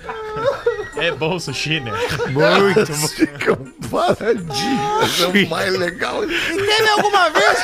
[1.01, 1.91] É bom o sushi, né?
[2.29, 2.93] Muito.
[3.09, 3.57] Ficam
[3.89, 6.23] paradinhas, é o mais legal.
[6.23, 7.57] E teve alguma vez,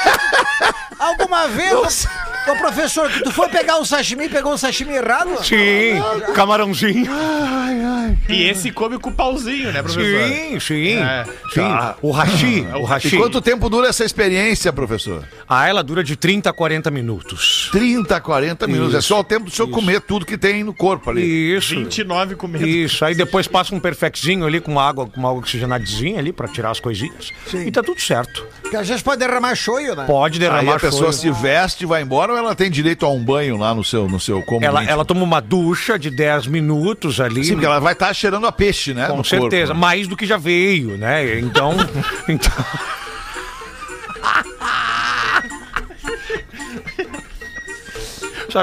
[0.98, 2.08] alguma vez,
[2.48, 5.44] ô professor, tu foi pegar o sashimi e pegou o sashimi errado?
[5.44, 6.02] Sim,
[6.34, 7.08] camarãozinho.
[8.30, 10.04] E esse come com o pauzinho, né, professor?
[10.04, 10.94] Sim, sim.
[10.98, 11.24] É.
[11.54, 11.62] sim.
[11.62, 11.96] Tá.
[12.02, 13.18] O hashi, o E hashi.
[13.18, 15.24] quanto tempo dura essa experiência, professor?
[15.48, 17.70] Ah, ela dura de 30 a 40 minutos.
[17.72, 18.96] 30, 40 minutos.
[18.96, 21.56] É Isso, só o tempo do senhor comer tudo que tem no corpo ali.
[21.56, 21.76] Isso.
[21.76, 22.68] 29 comendo.
[22.68, 26.48] Isso, aí depois passa um perfectinho ali com água, com uma água oxigenadinha ali pra
[26.48, 27.32] tirar as coisinhas.
[27.48, 27.68] Sim.
[27.68, 28.46] E tá tudo certo.
[28.62, 30.06] Porque às vezes pode derramar shoyu, né?
[30.06, 31.34] Pode Aí derramar a pessoa shoyu.
[31.36, 34.08] se veste e vai embora ou ela tem direito a um banho lá no seu,
[34.08, 37.44] no seu Ela, ela toma uma ducha de 10 minutos ali.
[37.44, 39.08] Sim, porque ela vai estar cheirando a peixe, né?
[39.08, 39.82] Com no certeza, corpo.
[39.82, 41.40] mais do que já veio, né?
[41.40, 41.76] Então.
[42.28, 42.52] então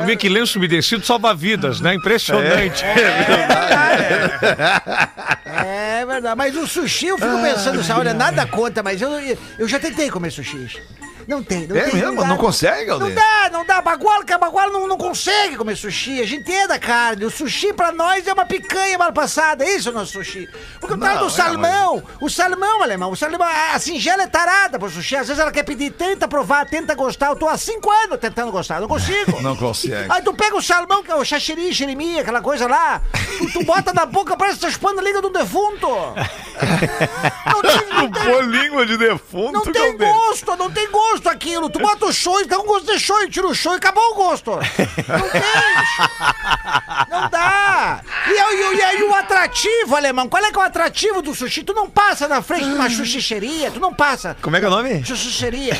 [0.00, 1.94] Sabia que lenço umedecido salva vidas, né?
[1.94, 2.84] Impressionante.
[5.44, 6.36] É verdade.
[6.36, 9.10] Mas o sushi, eu fico pensando assim, olha, nada conta, mas eu,
[9.58, 10.82] eu já tentei comer sushi.
[11.26, 11.94] Não tem, não É tem.
[12.00, 12.20] mesmo?
[12.20, 12.26] dá.
[12.26, 13.14] Não consegue, Não Galdês?
[13.14, 13.80] dá, não dá.
[13.80, 16.20] Baguala, a baguala não, não consegue comer sushi.
[16.20, 17.24] A gente é da carne.
[17.24, 19.64] O sushi pra nós é uma picanha mal passada.
[19.64, 20.48] Isso é o nosso sushi.
[20.80, 23.42] Porque o tal Não, do é, salmão, o salmão, alemão, o salmão,
[23.74, 25.16] a singela é tarada pro sushi.
[25.16, 27.28] Às vezes ela quer pedir, tenta provar, tenta gostar.
[27.28, 29.40] Eu tô há cinco anos tentando gostar, não consigo.
[29.42, 30.06] Não consegue.
[30.10, 33.02] Aí tu pega o salmão, que é o xaxiri, xerimi, aquela coisa lá,
[33.38, 35.86] tu, tu bota na boca, parece que tá chupando a língua de um defunto.
[37.46, 41.68] Não tem, não tem, língua de defunto, não tem gosto, não tem gosto aquilo.
[41.70, 44.14] Tu bota o show, dá um gosto de show, tira o show e acabou o
[44.14, 44.50] gosto.
[44.52, 45.42] Não tem.
[47.10, 48.02] Não dá.
[48.26, 51.62] E, aí, e, aí o atrativo, alemão, qual é que é o atrativo do sushi?
[51.62, 54.36] Tu não passa na frente de uma chuchicheria, tu não passa.
[54.40, 55.04] Como é que é o nome?
[55.04, 55.74] Chuchicheria.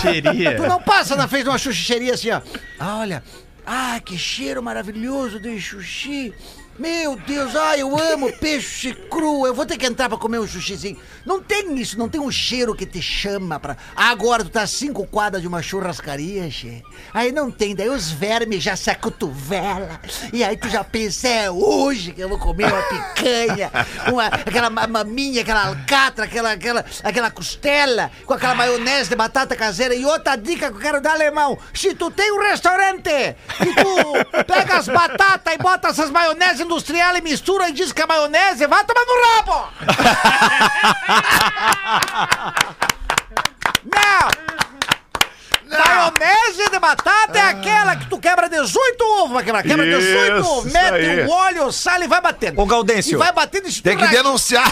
[0.00, 0.56] Seria.
[0.56, 2.40] Tu não passa na frente de uma chuchicheria assim, ó.
[2.78, 3.22] Ah, Olha,
[3.66, 6.32] ah, que cheiro maravilhoso de xuxi.
[6.78, 9.44] Meu Deus, ah, eu amo peixe cru.
[9.44, 10.96] Eu vou ter que entrar pra comer um xuxizinho.
[11.26, 13.76] Não tem isso, não tem um cheiro que te chama pra.
[13.96, 16.82] Agora tu tá cinco quadras de uma churrascaria, che.
[17.12, 20.00] Aí não tem, daí os vermes já se acotovela.
[20.32, 23.72] E aí tu já pensa, é hoje que eu vou comer uma picanha,
[24.12, 29.56] uma, aquela ma- maminha, aquela alcatra, aquela, aquela, aquela costela, com aquela maionese de batata
[29.56, 29.96] caseira.
[29.96, 34.44] E outra dica que eu quero dar, alemão: se tu tem um restaurante e tu
[34.44, 38.66] pega as batatas e bota essas maionese industrial e mistura e diz que é maionese,
[38.66, 39.68] vai tomar no rabo!
[43.84, 44.28] Não!
[45.68, 49.62] Maionese de batata é aquela que tu quebra 18 ovos, vai quebrar.
[49.62, 51.26] Quebra 18 Isso, ovos, mete aí.
[51.26, 52.60] o óleo, sal e vai batendo.
[52.60, 53.12] Ô, Gaudêncio.
[53.14, 54.70] E vai batendo e Tem que denunciar.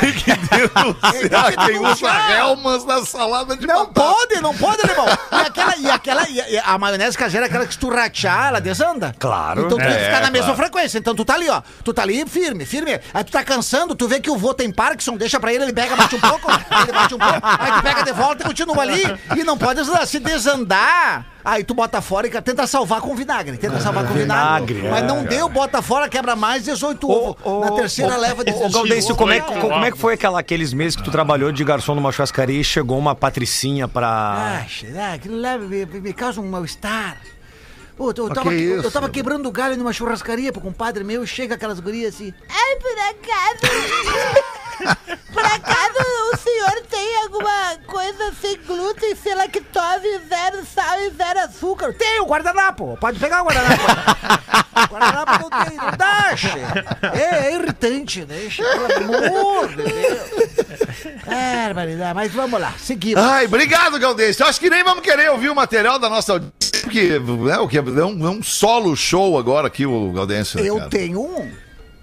[0.00, 2.30] Tem que denunciar quem usa denunciar.
[2.38, 3.92] Helmas na salada de Não batata.
[4.00, 5.06] pode, não pode, alemão.
[5.06, 7.88] E aquela, e aquela, e a, e a maionese caseira, é aquela que se tu
[7.90, 9.14] rachar, ela desanda.
[9.18, 9.66] Claro.
[9.66, 10.62] Então tu tem que É, ficar na mesma claro.
[10.62, 10.98] frequência.
[10.98, 11.62] Então tu tá ali, ó.
[11.84, 13.00] Tu tá ali firme, firme.
[13.12, 15.72] Aí tu tá cansando, tu vê que o vô tem Parkinson, deixa pra ele, ele
[15.72, 18.80] pega, bate um pouco, ele bate um pouco, aí tu pega de volta e continua
[18.82, 19.02] ali.
[19.36, 21.26] E não pode se desandar.
[21.44, 23.56] Aí tu bota fora e tenta salvar com vinagre.
[23.56, 24.74] Tenta salvar com vinagre.
[24.74, 27.36] Vinagre, Mas é, não deu, bota fora, quebra mais 18 ovos.
[27.68, 30.38] Na terceira leva de Ô, Gaudêncio, como é, que- 18 como é que foi aquela,
[30.38, 34.08] aqueles meses que tu trabalhou de garçom numa churrascaria e chegou uma patricinha pra...
[34.62, 35.14] Ah, será?
[35.14, 37.16] Aquilo lá me, me- me causa um mal-estar.
[37.96, 38.86] Pô, eu, eu, Mas tava, que eu, isso?
[38.86, 42.32] eu tava quebrando galho numa churrascaria pro compadre meu, chega aquelas gurias assim.
[42.48, 44.52] Ai, por acaso.
[45.32, 51.40] por acaso o senhor tem alguma coisa sem glúten, sem lactose, zero sal e zero
[51.40, 51.92] açúcar?
[51.94, 53.82] Tem o guardanapo, pode pegar o guardanapo.
[54.76, 56.48] o guardanapo não tem, não dá, che.
[57.12, 58.62] É, é irritante, né, che?
[58.62, 61.22] Pelo amor de Deus.
[61.26, 63.22] É, barbaridade, mas vamos lá, seguimos.
[63.22, 64.38] Ai, obrigado, Galdês.
[64.38, 67.68] Eu acho que nem vamos querer ouvir o material da nossa audiência, porque é, o
[67.68, 70.60] que, é, um, é um solo show agora aqui, o Galdêncio.
[70.60, 70.90] né, eu cara?
[70.90, 71.50] tenho um.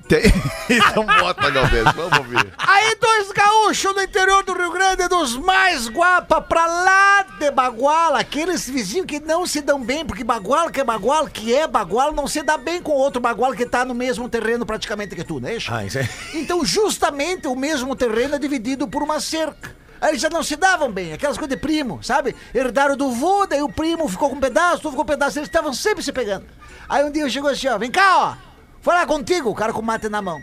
[0.09, 0.23] Tem...
[0.67, 2.51] então bota, Galdêncio, vamos ouvir.
[2.57, 8.19] Aí dois gaúchos do interior do Rio Grande, dos mais guapa pra lá de Baguala,
[8.19, 12.11] aqueles vizinhos que não se dão bem, porque Baguala que é Baguala, que é Baguala,
[12.11, 15.39] não se dá bem com outro Baguala que tá no mesmo terreno praticamente que tu,
[15.39, 15.59] né?
[15.69, 16.09] Ah, isso é...
[16.33, 19.77] Então justamente o mesmo terreno é dividido por uma cerca.
[20.01, 22.35] Aí eles já não se davam bem, aquelas coisas de primo, sabe?
[22.55, 25.37] Herdaram do vô, daí o primo ficou com um pedaço, tu ficou com um pedaço,
[25.37, 26.45] eles estavam sempre se pegando.
[26.87, 28.48] Aí um dia chegou assim, ó, vem cá, ó,
[28.81, 30.41] falar contigo, o cara com mate na mão.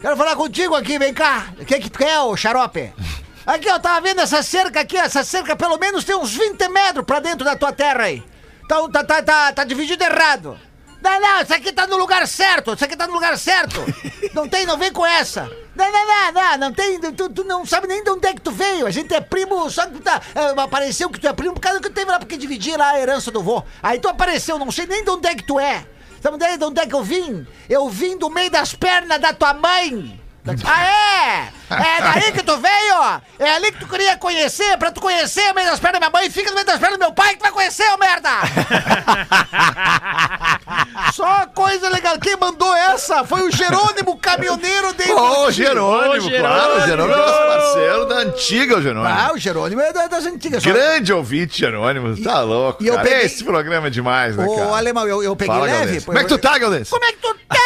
[0.00, 1.48] Quero falar contigo aqui, vem cá.
[1.58, 2.92] O que que tu quer, ô xarope?
[3.46, 7.04] Aqui, eu tava vendo essa cerca aqui, essa cerca pelo menos tem uns 20 metros
[7.04, 8.22] pra dentro da tua terra aí.
[8.64, 10.58] Então tá, tá, tá, tá dividido errado.
[11.00, 13.80] Não, não, isso aqui tá no lugar certo, isso aqui tá no lugar certo.
[14.34, 15.48] Não tem, não vem com essa.
[15.74, 18.40] Não, não, não, não, não tem, tu, tu não sabe nem de onde é que
[18.40, 18.86] tu veio.
[18.86, 21.60] A gente é primo, só que tu tá, é, apareceu que tu é primo por
[21.60, 23.62] causa que teve lá porque dividir lá a herança do vô.
[23.82, 25.86] Aí tu apareceu, não sei nem de onde é que tu é.
[26.20, 27.46] Sabe de onde é que eu vim?
[27.68, 30.20] Eu vim do meio das pernas da tua mãe.
[30.64, 31.52] Ah, é?
[31.68, 33.20] É daí que tu veio?
[33.38, 36.20] É ali que tu queria conhecer, pra tu conhecer o meio das pernas da minha
[36.20, 38.30] mãe, fica no meio das pernas do meu pai que tu vai conhecer, ô merda!
[41.12, 45.10] Só coisa legal, quem mandou essa foi o Jerônimo, caminhoneiro de...
[45.12, 46.38] Ô, Jerônimo, Ô, Jerônimo.
[46.40, 49.14] claro, o Jerônimo é nosso parceiro da antiga, o Jerônimo.
[49.16, 50.62] Ah, o Jerônimo é da- das antigas.
[50.62, 52.22] só- Grande ouvinte, Jerônimo.
[52.22, 53.08] Tá louco, e eu cara.
[53.08, 54.76] peguei- Esse programa é demais, né, Ô, cara?
[54.76, 56.00] alemão, eu, eu peguei Fala, leve.
[56.00, 56.90] Pô, Como é que tu tá, Galdêncio?
[56.92, 57.56] Como é que tu tá,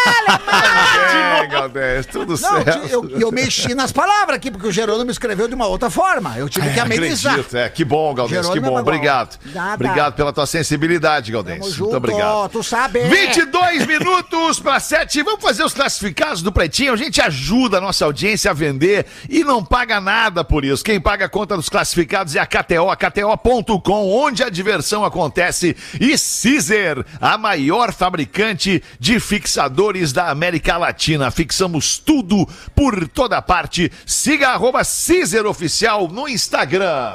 [1.42, 2.86] É, Galdês, tudo Não, certo.
[2.88, 6.38] eu, eu mexi nas palavras aqui, porque o Jerônimo escreveu de uma outra forma.
[6.38, 7.34] Eu tive que amenizar.
[7.34, 7.68] Acredito, é.
[7.68, 8.78] Que bom, Galdês, que é bom.
[8.78, 9.38] Obrigado.
[9.52, 9.74] Nada.
[9.74, 11.58] Obrigado pela tua sensibilidade, Galdês.
[11.58, 12.50] Muito junto, obrigado.
[12.50, 13.00] tu sabe.
[13.00, 15.22] 22 minutos para 7.
[15.22, 16.92] Vamos fazer os classificados do Pretinho.
[16.92, 20.84] A gente ajuda a nossa audiência a vender e não paga nada por isso.
[20.84, 25.76] Quem paga a conta dos classificados é a KTO, a KTO.com, onde a diversão acontece.
[26.00, 31.30] E Caesar, a maior fabricante de fixadores da América Latina.
[31.30, 33.79] Fixamos tudo por toda parte.
[34.04, 34.82] Siga arroba
[35.48, 37.14] Oficial no Instagram.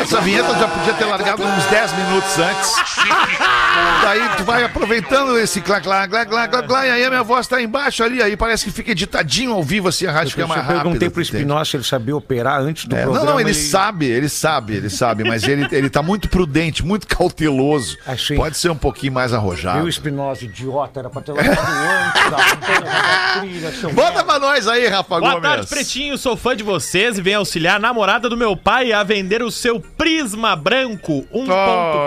[0.00, 2.72] Essa vinheta eu já podia ter largado uns 10 minutos antes.
[4.02, 7.22] Daí tu vai aproveitando esse clá, clá, clá, clá, clá, clá, e aí a minha
[7.22, 10.42] voz tá embaixo ali, aí parece que fica editadinho ao vivo assim, a rádio fica
[10.42, 10.82] Eu mais rápida.
[10.82, 11.22] perguntei pro?
[11.22, 13.32] Espinosa se ele sabia operar antes do É, não, programa.
[13.32, 17.96] não, ele, sabe, ele sabe, ele sabe, mas ele, ele tá muito prudente, muito cauteloso.
[18.06, 18.36] Achei.
[18.36, 19.88] Pode ser um pouquinho mais E o arrojado.
[19.88, 22.36] Espinosa, idiota, era pra ter largado antes da
[22.80, 25.42] da trilha, seu Bota pra nós aí, Rafa Boa Gomes.
[25.42, 26.16] tarde, Pretinho.
[26.16, 29.50] Sou fã de vocês e venho auxiliar a namorada do meu pai a vender o
[29.50, 31.48] seu Prisma Branco 1.4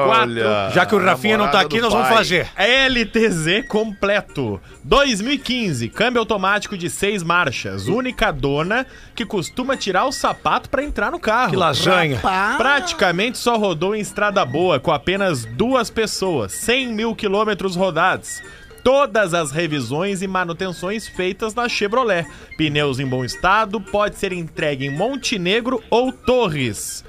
[0.09, 2.17] Olha, Já que o Rafinha não tá aqui, nós vamos pai.
[2.17, 2.47] fazer.
[2.57, 4.59] LTZ completo.
[4.83, 7.87] 2015, câmbio automático de seis marchas.
[7.87, 11.51] Única dona que costuma tirar o sapato pra entrar no carro.
[11.51, 12.15] Que lasanha.
[12.15, 12.57] Rapaz.
[12.57, 18.41] Praticamente só rodou em estrada boa com apenas duas pessoas, 100 mil quilômetros rodados.
[18.85, 22.27] Todas as revisões e manutenções feitas na Chevrolet.
[22.55, 27.03] Pneus em bom estado, pode ser entregue em Montenegro ou Torres.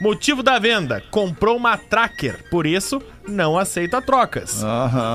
[0.00, 4.62] Motivo da venda: comprou uma Tracker, por isso não aceita trocas.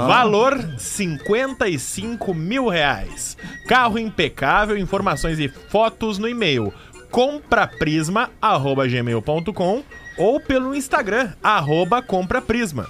[0.07, 3.35] Valor: 55 mil reais.
[3.67, 6.71] Carro impecável, informações e fotos no e-mail
[7.09, 9.83] compraprisma@gmail.com
[10.17, 12.87] ou pelo Instagram arroba compraprisma.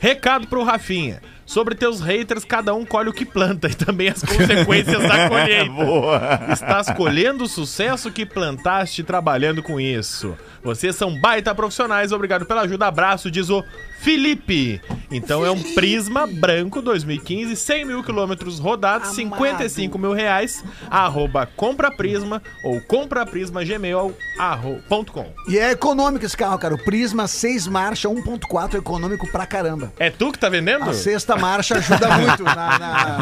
[0.00, 1.20] Recado pro Rafinha.
[1.46, 5.72] Sobre teus haters, cada um colhe o que planta e também as consequências da colheita.
[6.52, 10.36] Estás colhendo o sucesso que plantaste trabalhando com isso.
[10.62, 12.88] Vocês são baita profissionais, obrigado pela ajuda.
[12.88, 13.64] Abraço, diz o
[14.06, 14.80] Felipe.
[15.10, 20.62] Então é um Prisma branco 2015, 100 mil quilômetros rodados, 55 mil reais.
[20.88, 25.26] Arroba compraprisma ou compraprismagmail.com.
[25.48, 26.76] E é econômico esse carro, cara.
[26.76, 29.92] O Prisma 6 marcha 1.4 é econômico pra caramba.
[29.98, 30.88] É tu que tá vendendo?
[30.88, 32.78] A sexta marcha ajuda muito na.
[32.78, 33.18] na...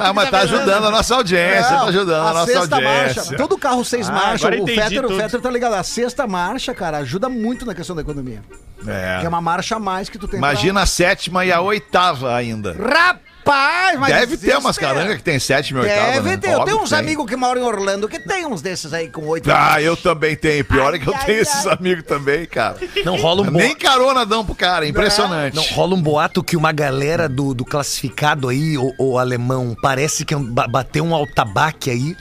[0.00, 3.22] Ah, mas tá ajudando a nossa audiência, tá ajudando a, nossa sexta audiência.
[3.22, 3.36] marcha.
[3.36, 5.16] Todo carro seis Ah, marchas, agora o Fetter, o.
[5.16, 5.74] Fetter tá ligado.
[5.74, 8.42] A sexta marcha, cara, ajuda muito na questão da economia.
[8.86, 9.20] É.
[9.24, 12.72] É uma marcha a mais que tu tem Imagina a sétima e a oitava ainda.
[12.74, 13.16] pra...
[13.42, 14.12] Rapaz, mas.
[14.14, 16.12] Deve ter umas carangas que tem sétima e oitava.
[16.12, 16.36] Deve né?
[16.36, 16.46] ter.
[16.48, 19.08] Eu Óbvio tenho que uns amigos que moram em Orlando que tem uns desses aí
[19.08, 20.62] com oito Ah, eu também tenho.
[20.62, 21.72] Pior é que eu Ai, tenho ai, esses ai.
[21.74, 22.76] amigos também, cara.
[23.02, 23.76] Não rola um Nem boato.
[23.82, 25.56] carona dão pro cara, é impressionante.
[25.56, 30.24] Não, rola um boato que uma galera do, do classificado aí, o, o alemão, parece
[30.26, 32.14] que é um- ba- bateu um altabaque aí.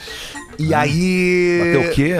[0.60, 1.60] E aí.
[1.60, 2.14] Bateu o quê,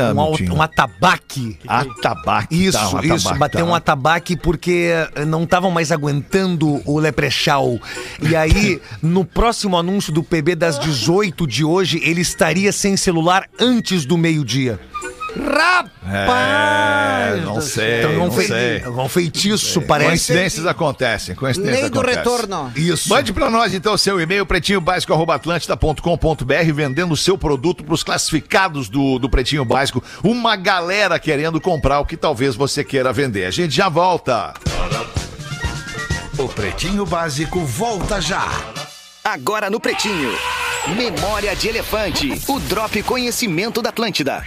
[0.52, 1.58] um, um atabaque.
[1.68, 2.66] Atabaque.
[2.66, 3.72] Isso, tá, um isso, atabaque, bateu tá.
[3.72, 7.78] um atabaque porque eh, não estavam mais aguentando o Leprechal.
[8.22, 13.46] E aí, no próximo anúncio do PB das 18 de hoje, ele estaria sem celular
[13.60, 14.80] antes do meio-dia.
[15.38, 15.90] Rapaz!
[16.12, 18.88] É, não sei, Então, não um, fei- sei.
[18.88, 20.10] um feitiço, parece.
[20.10, 22.24] Coincidências acontecem, coincidências Lei do acontecem.
[22.24, 22.72] retorno.
[22.76, 23.10] Isso.
[23.10, 29.30] Mande pra nós então seu e-mail pretinhobásico.atlântida.com.br vendendo o seu produto pros classificados do, do
[29.30, 30.04] Pretinho Básico.
[30.24, 33.46] Uma galera querendo comprar o que talvez você queira vender.
[33.46, 34.54] A gente já volta.
[36.38, 38.48] O Pretinho Básico volta já.
[39.24, 40.32] Agora no Pretinho.
[40.96, 42.42] Memória de Elefante.
[42.48, 44.44] O Drop Conhecimento da Atlântida.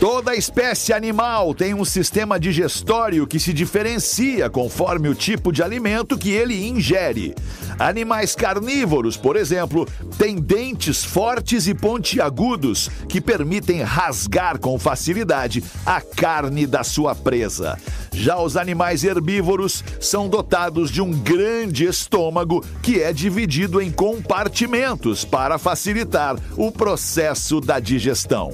[0.00, 6.16] Toda espécie animal tem um sistema digestório que se diferencia conforme o tipo de alimento
[6.16, 7.34] que ele ingere.
[7.80, 16.00] Animais carnívoros, por exemplo, têm dentes fortes e pontiagudos que permitem rasgar com facilidade a
[16.00, 17.76] carne da sua presa.
[18.18, 25.24] Já os animais herbívoros são dotados de um grande estômago que é dividido em compartimentos
[25.24, 28.50] para facilitar o processo da digestão.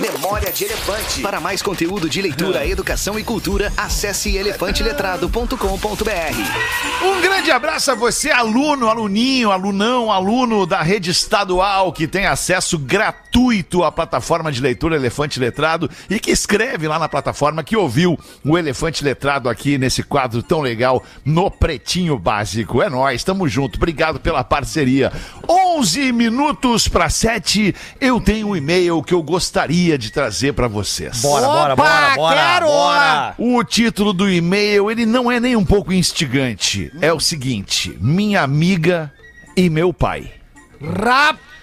[0.00, 1.20] Memória de Elefante.
[1.20, 7.04] Para mais conteúdo de leitura, educação e cultura, acesse elefanteletrado.com.br.
[7.04, 12.76] Um grande abraço a você, aluno, aluninho, alunão, aluno da rede estadual que tem acesso
[12.76, 18.18] gratuito à plataforma de leitura Elefante Letrado e que escreve lá na plataforma que ouviu
[18.44, 22.82] o Elefante Letrado aqui nesse quadro tão legal no Pretinho Básico.
[22.82, 23.76] É nóis, tamo junto.
[23.76, 25.12] Obrigado pela parceria.
[25.48, 27.74] 11 minutos para 7.
[28.00, 31.20] Eu tenho um e-mail que eu gostaria de trazer pra vocês.
[31.20, 32.66] Bora, bora, Opa, bora, bora, quero!
[32.66, 33.34] bora.
[33.38, 36.92] O título do e-mail, ele não é nem um pouco instigante.
[37.00, 39.12] É o seguinte: Minha amiga
[39.56, 40.32] e meu pai.
[40.80, 41.59] Rapaz!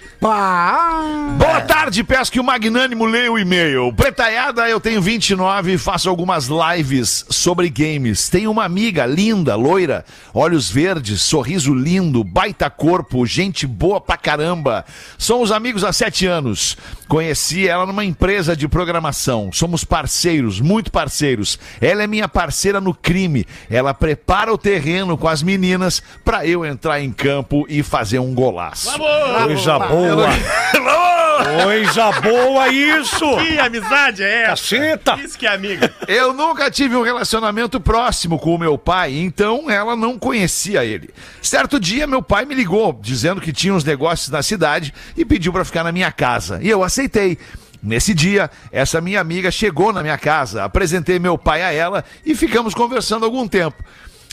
[1.37, 3.93] Boa tarde, peço que o Magnânimo leia o e-mail.
[3.93, 8.27] Pretaiada, eu tenho 29 e faço algumas lives sobre games.
[8.27, 14.83] Tenho uma amiga linda, loira, olhos verdes, sorriso lindo, baita corpo, gente boa pra caramba.
[15.17, 16.75] Somos amigos há sete anos.
[17.07, 19.49] Conheci ela numa empresa de programação.
[19.53, 21.57] Somos parceiros, muito parceiros.
[21.79, 23.45] Ela é minha parceira no crime.
[23.69, 28.33] Ela prepara o terreno com as meninas pra eu entrar em campo e fazer um
[28.33, 28.89] golaço.
[29.45, 30.06] Coisa boa.
[31.63, 33.37] Coisa boa isso.
[33.37, 34.49] Que amizade é essa?
[34.49, 35.19] Caceta.
[35.21, 35.93] Isso que é amiga.
[36.07, 41.09] Eu nunca tive um relacionamento próximo com o meu pai, então ela não conhecia ele.
[41.41, 45.53] Certo dia, meu pai me ligou, dizendo que tinha uns negócios na cidade e pediu
[45.53, 46.59] pra ficar na minha casa.
[46.61, 47.37] E eu aceitei.
[47.81, 52.35] Nesse dia, essa minha amiga chegou na minha casa, apresentei meu pai a ela e
[52.35, 53.83] ficamos conversando algum tempo.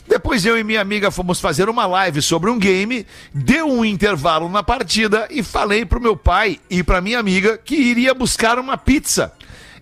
[0.07, 4.47] Depois eu e minha amiga fomos fazer uma live sobre um game, deu um intervalo
[4.47, 8.77] na partida e falei pro meu pai e pra minha amiga que iria buscar uma
[8.77, 9.33] pizza.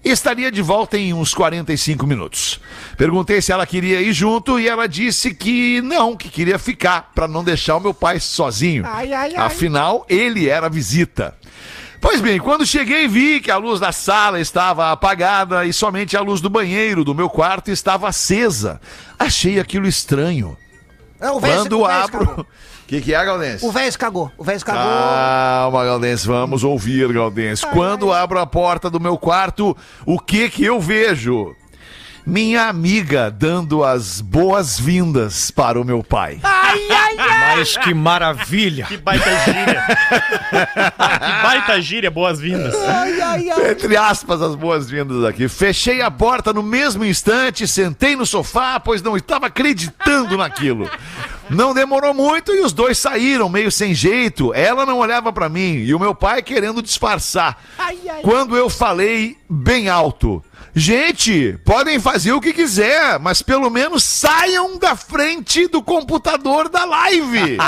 [0.03, 2.59] Estaria de volta em uns 45 minutos.
[2.97, 7.25] Perguntei se ela queria ir junto e ela disse que não, que queria ficar para
[7.25, 8.83] não deixar o meu pai sozinho.
[8.85, 9.45] Ai, ai, ai.
[9.45, 11.33] Afinal, ele era visita.
[12.03, 16.21] Pois bem, quando cheguei vi que a luz da sala estava apagada e somente a
[16.21, 18.81] luz do banheiro do meu quarto estava acesa.
[19.17, 20.57] Achei aquilo estranho.
[21.17, 22.41] É, o Quando o abro.
[22.41, 22.45] O
[22.85, 23.65] que, que é, Galdense?
[23.65, 24.29] O velho se cagou.
[24.37, 24.83] O velho cagou.
[24.83, 27.65] Calma, Galdense, vamos ouvir, Galdense.
[27.67, 29.75] Quando abro a porta do meu quarto,
[30.05, 31.55] o que que eu vejo?
[32.25, 36.39] Minha amiga dando as boas-vindas para o meu pai.
[36.41, 37.57] Ai, ai, ai.
[37.57, 38.85] Mas que maravilha.
[38.85, 39.85] Que baita gíria.
[40.49, 42.73] que baita gíria, boas-vindas.
[42.75, 43.71] Ai, ai, ai.
[43.71, 45.49] Entre aspas, as boas-vindas aqui.
[45.49, 50.89] Fechei a porta no mesmo instante, sentei no sofá, pois não estava acreditando naquilo.
[51.49, 54.53] Não demorou muito e os dois saíram meio sem jeito.
[54.53, 57.61] Ela não olhava pra mim e o meu pai querendo disfarçar.
[57.77, 58.21] Ai, ai.
[58.21, 60.41] Quando eu falei bem alto.
[60.75, 66.83] Gente, podem fazer o que quiser, mas pelo menos saiam da frente do computador da
[66.85, 67.57] live.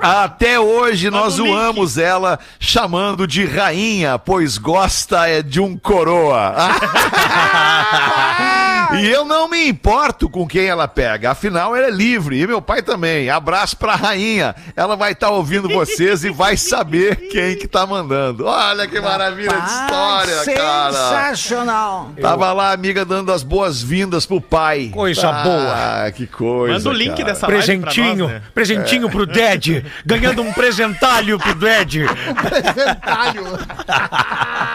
[0.00, 1.56] Ah, Até hoje nós Manda o link.
[1.56, 6.54] zoamos ela chamando de rainha, pois gosta é de um coroa.
[8.96, 12.60] e eu não me importo com quem ela pega, afinal ela é livre e meu
[12.62, 13.28] pai também.
[13.30, 14.54] Abraço pra rainha.
[14.74, 18.46] Ela vai estar ouvindo vocês e vai saber quem que tá mandando.
[18.46, 20.92] Olha que maravilha de história, cara.
[20.92, 22.12] Sensacional.
[22.20, 24.90] Tava lá a amiga dando as boas-vindas pro pai.
[24.92, 25.74] Coisa boa.
[26.06, 26.74] Ah, que coisa.
[26.74, 27.24] Manda o link cara.
[27.24, 28.42] dessa live pra Presentinho, nós, né?
[28.54, 32.06] presentinho pro Ded, ganhando um presentalho pro Ded.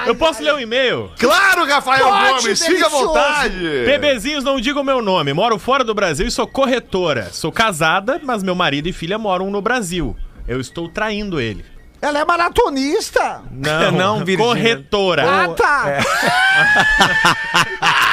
[0.06, 1.12] Eu posso ler o e-mail?
[1.18, 3.86] Claro, Rafael Pode, Gomes, fica à vontade.
[4.04, 5.34] Bebezinhos, não diga o meu nome.
[5.34, 7.30] Moro fora do Brasil e sou corretora.
[7.32, 10.16] Sou casada, mas meu marido e filha moram no Brasil.
[10.48, 11.64] Eu estou traindo ele.
[12.02, 13.42] Ela é maratonista.
[13.50, 14.46] Não, Não, Virgínia.
[14.46, 15.24] corretora.
[15.26, 15.86] Ah, tá.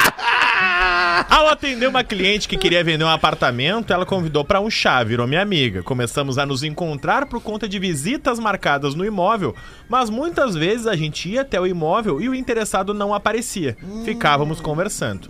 [1.29, 5.27] Ao atender uma cliente que queria vender um apartamento, ela convidou para um chá, virou
[5.27, 5.83] minha amiga.
[5.83, 9.55] Começamos a nos encontrar por conta de visitas marcadas no imóvel,
[9.89, 13.77] mas muitas vezes a gente ia até o imóvel e o interessado não aparecia.
[14.05, 15.29] Ficávamos conversando.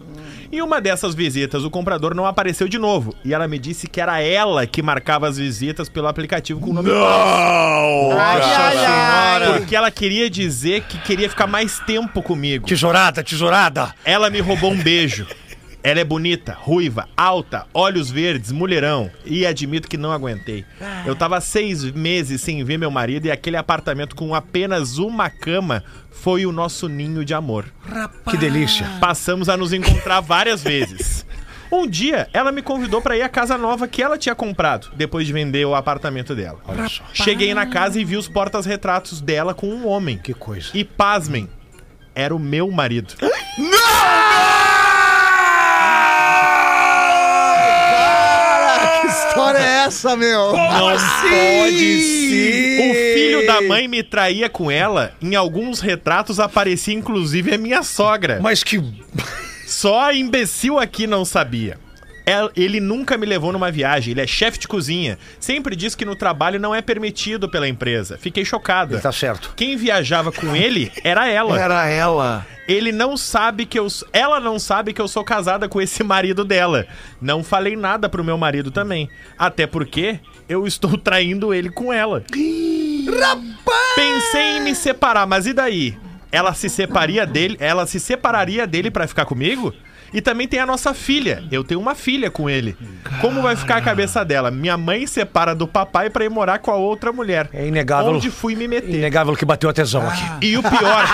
[0.51, 4.01] Em uma dessas visitas, o comprador não apareceu de novo e ela me disse que
[4.01, 8.11] era ela que marcava as visitas pelo aplicativo com o nome Não!
[8.19, 9.57] Ai.
[9.57, 12.67] porque ela queria dizer que queria ficar mais tempo comigo.
[12.67, 13.93] Tesourada, tesourada.
[14.03, 15.25] Ela me roubou um beijo.
[15.83, 19.09] Ela é bonita, ruiva, alta, olhos verdes, mulherão.
[19.25, 20.63] E admito que não aguentei.
[21.05, 25.83] Eu tava seis meses sem ver meu marido e aquele apartamento com apenas uma cama
[26.11, 27.65] foi o nosso ninho de amor.
[28.29, 28.87] Que delícia.
[28.99, 31.25] Passamos a nos encontrar várias vezes.
[31.71, 35.25] Um dia, ela me convidou pra ir à casa nova que ela tinha comprado, depois
[35.25, 36.59] de vender o apartamento dela.
[37.13, 40.17] Cheguei na casa e vi os portas-retratos dela com um homem.
[40.17, 40.69] Que coisa.
[40.73, 41.49] E pasmem,
[42.13, 43.15] era o meu marido.
[49.01, 50.53] Que história é essa, meu?
[50.53, 52.89] Não Pode ser.
[52.89, 55.13] O filho da mãe me traía com ela.
[55.21, 58.39] Em alguns retratos aparecia inclusive a minha sogra.
[58.41, 58.81] Mas que.
[59.67, 61.77] Só a imbecil aqui não sabia.
[62.25, 65.17] El- Ele nunca me levou numa viagem, ele é chefe de cozinha.
[65.39, 68.17] Sempre diz que no trabalho não é permitido pela empresa.
[68.17, 68.93] Fiquei chocada.
[68.95, 69.53] Ele tá certo.
[69.55, 71.59] Quem viajava com ele era ela.
[71.59, 72.45] Era ela.
[72.67, 73.87] Ele não sabe que eu.
[74.13, 76.85] Ela não sabe que eu sou casada com esse marido dela.
[77.21, 79.09] Não falei nada pro meu marido também.
[79.37, 82.23] Até porque eu estou traindo ele com ela.
[83.95, 85.97] Pensei em me separar, mas e daí?
[86.31, 89.73] Ela se separaria dele, ela se separaria dele pra ficar comigo?
[90.13, 91.43] E também tem a nossa filha.
[91.51, 92.77] Eu tenho uma filha com ele.
[93.21, 94.51] Como vai ficar a cabeça dela?
[94.51, 97.49] Minha mãe separa do papai pra ir morar com a outra mulher.
[97.53, 98.11] É inegável.
[98.11, 98.93] Onde fui me meter?
[98.93, 100.47] Inegável que bateu a tesão aqui.
[100.47, 101.05] E o pior,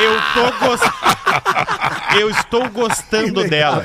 [0.00, 1.02] eu tô gostando.
[2.18, 3.84] Eu estou gostando dela.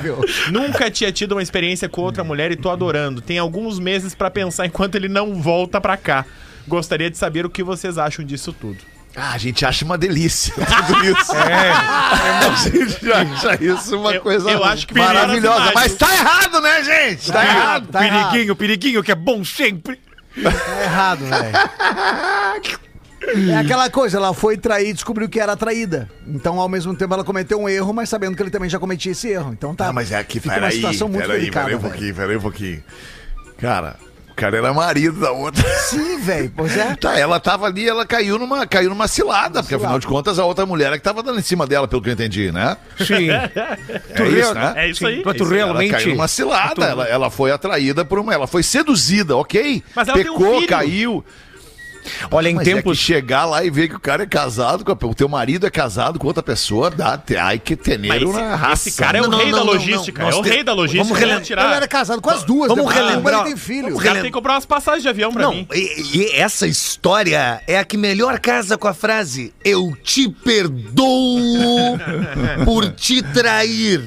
[0.50, 3.20] Nunca tinha tido uma experiência com outra mulher e tô adorando.
[3.20, 6.24] Tem alguns meses pra pensar enquanto ele não volta pra cá.
[6.66, 8.78] Gostaria de saber o que vocês acham disso tudo.
[9.20, 10.54] Ah, a gente acha uma delícia
[10.86, 11.34] tudo isso.
[11.34, 11.70] É.
[11.72, 15.72] A gente acha isso uma Eu- coisa eu acho que maravilhosa.
[15.74, 17.32] Mas tá errado, né, gente?
[17.32, 17.88] Tá errado.
[17.88, 18.30] Tá errado.
[18.30, 20.00] Periguinho, periguinho, que é bom sempre.
[20.42, 22.78] Tá errado, velho.
[23.50, 26.08] É aquela coisa, ela foi trair e descobriu que era traída.
[26.26, 29.10] Então, ao mesmo tempo, ela cometeu um erro, mas sabendo que ele também já cometia
[29.12, 29.52] esse erro.
[29.52, 29.88] Então tá.
[29.88, 31.64] Ah, mas é que, fica uma peraí, situação muito peraí, delicada.
[31.66, 32.84] peraí um pouquinho, peraí um pouquinho.
[33.60, 33.96] Cara,
[34.38, 35.68] cara era marido da outra.
[35.80, 36.52] Sim, velho.
[36.56, 36.94] Pois é.
[36.94, 40.44] Tá, ela tava ali, ela caiu numa, caiu numa cilada, porque afinal de contas a
[40.44, 42.76] outra mulher é que tava dando em cima dela, pelo que eu entendi, né?
[42.98, 43.30] Sim.
[43.30, 44.72] É isso, né?
[44.76, 45.22] É isso aí.
[45.24, 45.58] Mas tu é.
[45.58, 45.90] Ela realmente.
[45.90, 48.32] caiu numa cilada, ela, ela foi atraída por uma.
[48.32, 49.82] Ela foi seduzida, ok?
[49.94, 50.68] Mas ela tem um Pecou, filho.
[50.68, 51.24] caiu.
[52.30, 52.98] Olha, em Mas é tempos.
[52.98, 55.66] que chegar lá e ver que o cara é casado, com a- o teu marido
[55.66, 58.88] é casado com outra pessoa, dá, ai que teneiro esse, na raça.
[58.88, 60.22] esse cara é o Não, rei não, da não, logística.
[60.22, 60.30] não.
[60.30, 61.04] É o rei da logística.
[61.04, 61.64] vamos Vamos relem- tirar.
[61.66, 62.68] Ele era casado com as duas.
[62.68, 63.96] Vamos relembrar- tem filho.
[63.96, 65.66] O cara tem que comprar umas passagens de avião pra Não, mim.
[65.74, 71.98] e, e essa história é a que melhor casa com a frase Eu te perdoo
[72.64, 74.02] por te trair.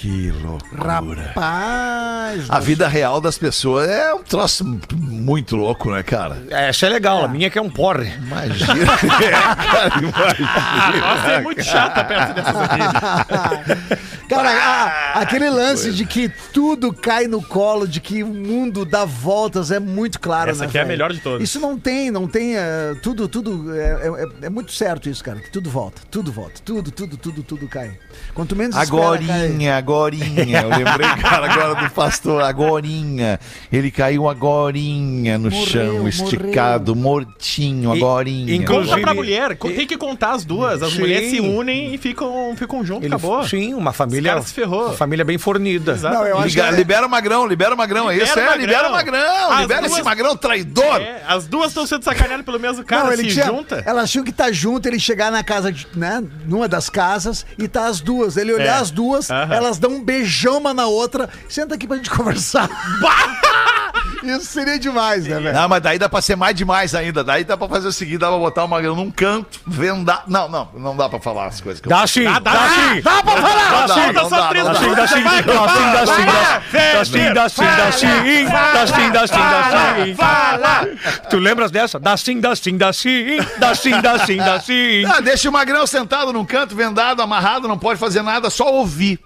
[0.00, 1.24] Que loucura.
[1.34, 2.48] Rapaz.
[2.48, 6.42] A vida real das pessoas é um troço muito louco, né, cara?
[6.48, 8.10] Essa é legal, a minha que é um porre.
[8.14, 8.72] Imagina.
[9.22, 11.00] é, cara, imagina.
[11.00, 14.10] Nossa, é muito chata perto dessas aqui.
[14.30, 19.04] Cara, a- aquele lance de que tudo cai no colo, de que o mundo dá
[19.04, 21.42] voltas, é muito claro, Essa né, aqui é a melhor de todas.
[21.42, 22.56] Isso não tem, não tem.
[22.56, 23.74] é, tudo, tudo.
[23.74, 24.08] É,
[24.42, 25.38] é- é muito certo isso, cara.
[25.40, 26.60] Que tudo volta, tudo volta.
[26.64, 27.92] Tudo, tudo, tudo, tudo cai.
[28.34, 30.60] Quanto menos espera, Agorinha, agorinha.
[30.62, 32.42] Eu lembrei, cara, agora do pastor.
[32.42, 33.38] Agorinha.
[33.72, 38.54] Ele caiu agorinha no Morreu, chão, esticado, mortinho, E- agorinha.
[38.54, 39.56] inclusive- Conta pra mulher.
[39.56, 40.82] Tem que contar as duas.
[40.82, 41.00] As Sim.
[41.00, 43.04] mulheres se unem e ficam, ficam juntos.
[43.04, 43.42] Ele- Acabou.
[43.46, 44.19] Sim, uma família.
[44.20, 44.86] Esse cara se ferrou.
[44.86, 45.96] Uma família bem fornida.
[45.96, 48.26] Não, eu acho Liga- que é- libera o magrão, libera o magrão, é isso?
[48.34, 49.18] Libera o É, libera o magrão.
[49.20, 51.00] magrão, As libera duas- esse magrão traidor.
[51.00, 53.04] É, as duas estão sendo sacaneadas pelo mesmo cara.
[53.04, 53.82] Não, ele se tinha, junta.
[53.86, 56.22] Elas tinham que estar junto, ele chegar na casa, de, né?
[56.46, 58.36] Numa das casas e tá as duas.
[58.36, 58.80] Ele olhar É.
[58.80, 59.54] as duas, Aham.
[59.54, 61.28] elas dão um beijão uma na outra.
[61.48, 62.68] Senta aqui pra gente conversar.
[64.22, 65.54] Isso seria demais, né, velho?
[65.54, 67.24] Não, mas daí dá pra ser mais demais ainda.
[67.24, 70.24] Daí dá pra fazer o seguinte: dá pra botar o magrão num canto, vendar.
[70.26, 72.68] Não, não, não dá pra falar as coisas que eu Dá sim, Dá, dá, dá,
[72.68, 73.00] sim.
[73.00, 73.86] Dá pra falar!
[73.86, 77.92] Dá sim, dá sim, dá sim, dá sim, dá sim, dá sim, dá sim, dá
[77.92, 78.04] sim,
[78.44, 80.14] dá sim, dá sim, dá sim.
[80.14, 80.88] Fala!
[81.28, 81.98] Tu lembras dessa?
[81.98, 85.04] Dá sim, dá sim, dá sim, dá sim, dá sim, dá sim.
[85.06, 89.18] Ah, deixa o magrão sentado num canto, vendado, amarrado, não pode fazer nada, só ouvir.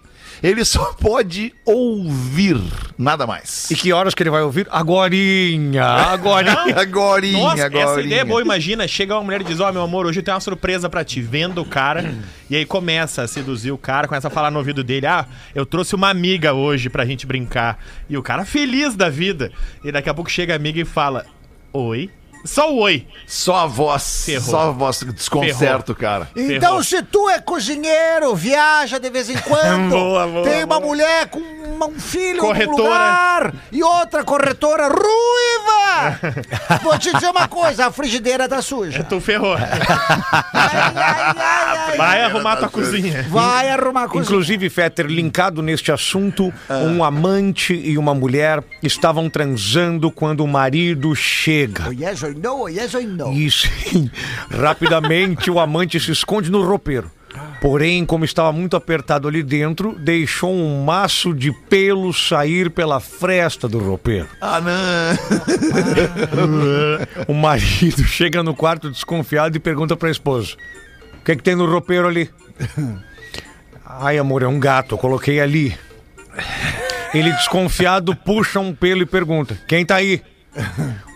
[0.45, 2.61] Ele só pode ouvir,
[2.99, 3.71] nada mais.
[3.71, 4.69] E que horas que ele vai ouvir?
[4.71, 6.55] Agorinha, agorinha.
[6.77, 7.85] Agorinha, Nossa, agorinha.
[7.85, 8.43] essa ideia é boa.
[8.43, 11.03] Imagina, chega uma mulher e diz: Ó, meu amor, hoje eu tenho uma surpresa pra
[11.03, 11.23] ti.
[11.23, 12.15] Vendo o cara.
[12.51, 15.25] e aí começa a seduzir o cara, começa a falar no ouvido dele: Ah,
[15.55, 17.83] eu trouxe uma amiga hoje pra gente brincar.
[18.11, 19.51] E o cara feliz da vida.
[19.83, 21.25] E daqui a pouco chega a amiga e fala:
[21.73, 22.11] Oi.
[22.45, 23.07] Só o oi.
[23.27, 24.43] Só a voz, Ferrou.
[24.51, 26.29] só a voz que desconcerta o cara.
[26.37, 26.85] Então, Ferrou.
[26.85, 30.81] se tu é cozinheiro, viaja de vez em quando, Boa, boa, tem uma boa.
[30.89, 32.77] mulher com uma- um filho no Corretora.
[32.83, 36.21] lugar e outra corretora ruiva,
[36.85, 39.03] vou te dizer uma coisa, a frigideira tá suja.
[39.05, 39.55] Tu ferrou.
[39.55, 39.63] Ai,
[40.53, 42.25] ai, ai, ai, Vai ai.
[42.25, 43.23] arrumar tua cozinha.
[43.29, 44.23] Vai arrumar a cozinha.
[44.25, 51.15] Inclusive, Fetter, linkado neste assunto, um amante e uma mulher estavam transando quando o marido
[51.15, 51.85] chega.
[51.89, 53.33] Oh, yes or no, oh, yes or no.
[53.33, 54.11] E sim,
[54.51, 57.11] rapidamente o amante se esconde no roupeiro.
[57.61, 63.67] Porém, como estava muito apertado ali dentro, deixou um maço de pelo sair pela fresta
[63.67, 64.29] do roupeiro.
[64.41, 65.15] Ah, não.
[67.27, 70.55] O marido chega no quarto desconfiado e pergunta pra esposa:
[71.21, 72.31] O que, é que tem no roupeiro ali?
[73.85, 75.77] Ai, amor, é um gato, eu coloquei ali.
[77.15, 80.23] Ele desconfiado puxa um pelo e pergunta: Quem tá aí?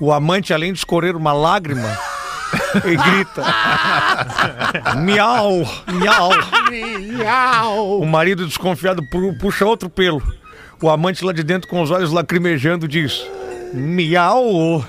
[0.01, 1.89] O amante, além de escorrer uma lágrima,
[2.84, 3.45] e grita:
[4.97, 5.61] Miau,
[5.93, 6.30] miau.
[8.01, 10.22] O marido desconfiado pu- puxa outro pelo.
[10.80, 13.24] O amante lá de dentro, com os olhos lacrimejando, diz:
[13.74, 14.84] Miau.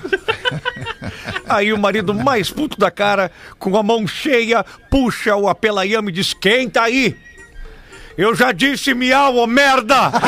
[1.48, 6.12] Aí o marido mais puto da cara, com a mão cheia, puxa o apelaiame e
[6.14, 7.16] diz: Quem tá aí?
[8.18, 10.10] Eu já disse miau, ô merda!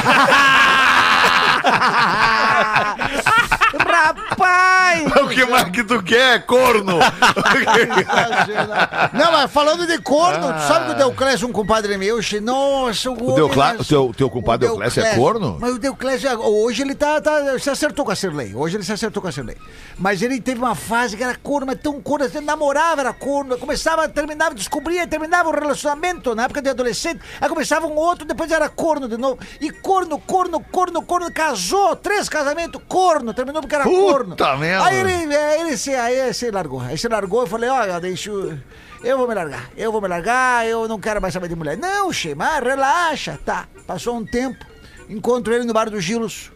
[4.92, 5.21] Nein!
[5.32, 6.98] O que mais que tu quer, corno?
[9.12, 12.22] Não, mas falando de corno, tu sabe que o Deuclésio é um compadre meu?
[12.22, 15.58] che- Nossa, o O, Deuclá- homem- o teu, teu compadre Deuclésio é corno?
[15.60, 18.54] Mas o Deuclésio, hoje ele tá, tá- se acertou com a Cirlei.
[18.54, 19.56] Hoje ele se acertou com a Cirlei.
[19.98, 23.56] Mas ele teve uma fase que era corno, mas tão corno, assim, namorava, era corno.
[23.58, 27.20] Começava, terminava, descobria, terminava o relacionamento na época de adolescente.
[27.40, 29.38] Aí começava um outro, depois era corno de novo.
[29.60, 34.02] E corno, corno, corno, corno, casou, três casamentos, corno, terminou porque era Puta
[34.44, 34.58] corno.
[34.58, 34.84] merda.
[34.86, 36.80] Aí ele, é, ele, se, aí se largou.
[36.80, 38.58] Aí se largou, eu falei, olha, deixa eu...
[39.04, 41.76] Eu vou me largar, eu vou me largar, eu não quero mais saber de mulher.
[41.76, 43.36] Não, Xema, relaxa.
[43.44, 44.64] Tá, passou um tempo,
[45.08, 46.52] encontro ele no bar do Gilos.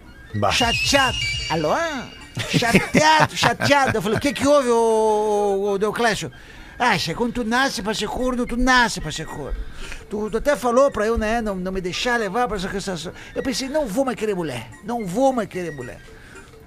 [0.52, 1.16] Chateado.
[1.50, 1.74] Alô?
[2.48, 3.96] Chateado, chateado.
[3.96, 6.30] Eu falei, o que que houve, ô, ô Deuclésio?
[6.78, 9.58] Ah, Xê, quando tu nasce pra ser corno, tu nasce pra ser corno.
[10.08, 12.94] Tu, tu até falou pra eu, né, não, não me deixar levar pra essa questão.
[13.34, 15.98] Eu pensei, não vou mais querer mulher, não vou mais querer mulher.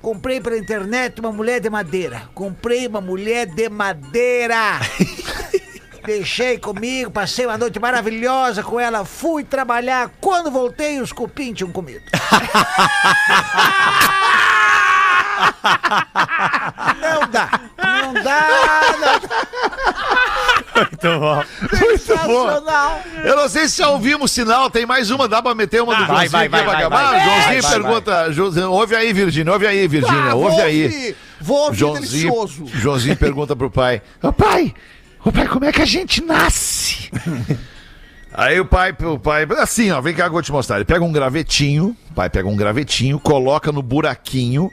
[0.02, 2.24] Comprei pela internet uma mulher de madeira.
[2.34, 4.80] Comprei uma mulher de madeira.
[6.06, 10.10] Deixei comigo, passei uma noite maravilhosa com ela, fui trabalhar.
[10.20, 12.04] Quando voltei, os cupim tinham comido.
[17.00, 18.47] Não dá, não dá,
[19.00, 19.30] não dá.
[20.80, 21.43] Muito bom.
[21.77, 23.01] Sensacional.
[23.23, 26.05] Eu não sei se já ouvimos sinal, tem mais uma, dá pra meter uma do
[26.05, 27.11] vai, Joãozinho vai, aqui vai, pra vai, acabar?
[27.11, 27.19] vai.
[27.25, 30.84] Joãozinho Vai, vai, pergunta, Joãozinho, ouve aí, Virgínia, ouve aí, Virgínia, Ah, ouve vou aí.
[30.84, 32.65] ouvir, Vou ouvir delicioso.
[32.67, 34.73] Joãozinho pergunta pro pai, ô pai,
[35.23, 37.09] ô pai, como é que a gente nasce?
[38.32, 40.75] Aí o pai, o pai, assim, ó, vem cá que eu vou te mostrar.
[40.75, 44.69] Ele pega um gravetinho, o pai pega um gravetinho, coloca no buraquinho,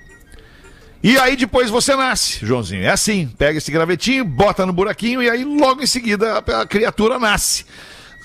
[1.02, 2.82] e aí depois você nasce, Joãozinho.
[2.82, 6.66] É assim, pega esse gravetinho, bota no buraquinho, e aí logo em seguida a, a
[6.66, 7.64] criatura nasce.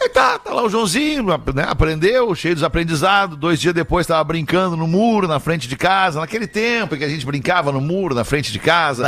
[0.01, 3.37] Aí tá, tá lá o Joãozinho, né, aprendeu, cheio dos aprendizados.
[3.37, 6.19] Dois dias depois tava brincando no muro, na frente de casa.
[6.19, 9.03] Naquele tempo em que a gente brincava no muro, na frente de casa.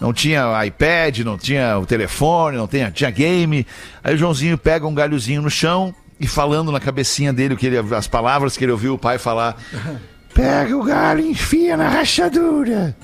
[0.00, 3.64] Não tinha iPad, não tinha o telefone, não tinha, tinha game.
[4.02, 7.66] Aí o Joãozinho pega um galhozinho no chão e falando na cabecinha dele o que
[7.68, 9.56] ele, as palavras que ele ouviu o pai falar.
[10.38, 12.94] Pega o galho e enfia na rachadura.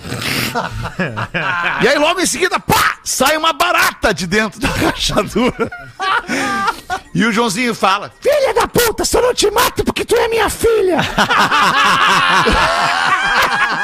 [1.83, 5.69] e aí logo em seguida, pá, sai uma barata de dentro da rachadura.
[7.13, 10.49] E o Joãozinho fala: Filha da puta, só não te mato porque tu é minha
[10.49, 10.99] filha.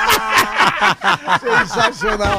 [1.67, 2.39] Sensacional.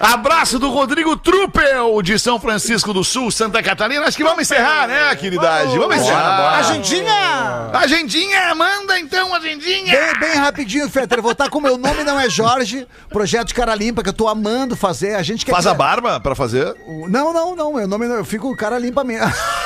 [0.00, 4.04] Abraço do Rodrigo Truppel, de São Francisco do Sul, Santa Catarina.
[4.06, 5.78] Acho que vamos encerrar, né, queridade?
[5.78, 6.58] Vamos encerrar.
[6.58, 7.70] Agendinha!
[7.72, 9.92] Agendinha, manda então, agendinha.
[9.92, 11.22] Bem, bem rapidinho, Fetter.
[11.22, 14.12] Vou estar com o meu nome não é Jorge, projeto de cara limpa, que eu
[14.12, 15.14] tô amando fazer.
[15.14, 16.74] A gente quer Faz a barba pra fazer?
[17.08, 17.74] Não, não, não.
[17.74, 18.16] Meu nome não.
[18.16, 19.32] Eu fico cara limpa mesmo.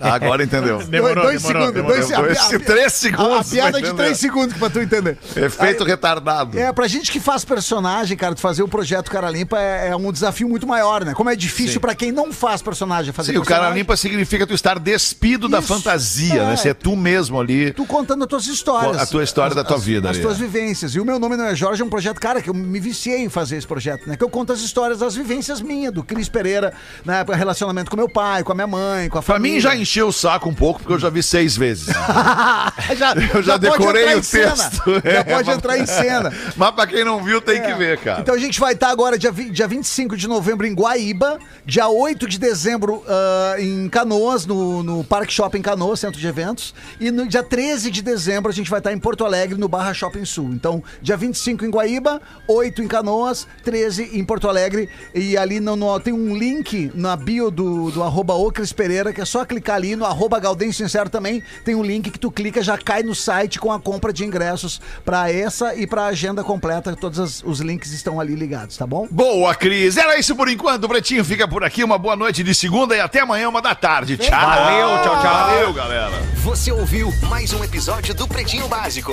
[0.00, 0.78] Agora entendeu.
[0.86, 1.74] Demorou, dois demorou, segundos.
[1.74, 1.96] demorou.
[1.96, 3.50] Dois, a- a- três A, a segundos.
[3.50, 5.18] piada de três segundos pra tu entender.
[5.34, 6.58] Efeito Aí- retardado.
[6.58, 9.96] É, pra gente que faz personagem, cara, de fazer o projeto Cara Limpa é, é
[9.96, 11.14] um desafio muito maior, né?
[11.14, 13.78] Como é difícil pra quem não faz personagem fazer Sim, o cara personagem.
[13.82, 15.68] limpa significa tu estar despido da Isso.
[15.68, 16.52] fantasia, né?
[16.54, 16.56] É.
[16.56, 17.72] Ser tu mesmo ali.
[17.72, 18.96] Tu contando as tuas histórias.
[19.00, 20.40] A tua história da tua as- vida As ali, tuas é.
[20.40, 20.94] vivências.
[20.94, 23.18] E o meu nome não é Jorge, é um projeto, cara, que eu me viciei
[23.22, 24.16] em fazer esse projeto, né?
[24.16, 26.72] Que eu conto as histórias, as vivências minhas, do Cris Pereira,
[27.04, 27.24] né?
[27.34, 29.54] Relacionamento com meu pai, com a minha mãe, com a Pra família.
[29.56, 31.86] mim já encheu o saco um pouco, porque eu já vi seis vezes.
[32.96, 34.32] já, Eu já, pode decorei o texto.
[34.34, 36.32] Já É, pode mas- entrar em cena.
[36.56, 38.20] Mas pra quem não viu, tem que ver, cara.
[38.20, 42.26] Então a gente vai estar agora dia, dia 25 de novembro em Guaíba, dia 8
[42.28, 47.26] de dezembro ah, em Canoas, no, no Parque Shopping Canoas, centro de eventos, e no
[47.26, 50.50] dia 13 de dezembro a gente vai estar em Porto Alegre, no Barra Shopping Sul.
[50.52, 55.76] Então, dia 25 em Guaíba, 8 em Canoas, 13 em Porto Alegre, e ali no,
[55.76, 59.76] no- tem um link na bio do, do arroba Ocris Pereira, que é só clicar
[59.76, 63.14] ali, no arroba Gaudêncio Sincero também, tem um link que tu clica, já cai no
[63.14, 67.60] site com a compra de ingressos pra essa e pra agenda completa, todos as- os
[67.60, 69.06] links estão ali ligados, tá bom?
[69.10, 69.96] Boa, Cris.
[69.96, 70.84] Era isso por enquanto.
[70.84, 71.84] O Pretinho fica por aqui.
[71.84, 74.16] Uma boa noite de segunda e até amanhã, uma da tarde.
[74.16, 74.30] Tchau.
[74.30, 75.22] Valeu, tchau, tchau.
[75.22, 76.12] Valeu, galera.
[76.36, 79.04] Você ouviu mais um episódio do Pretinho Básico.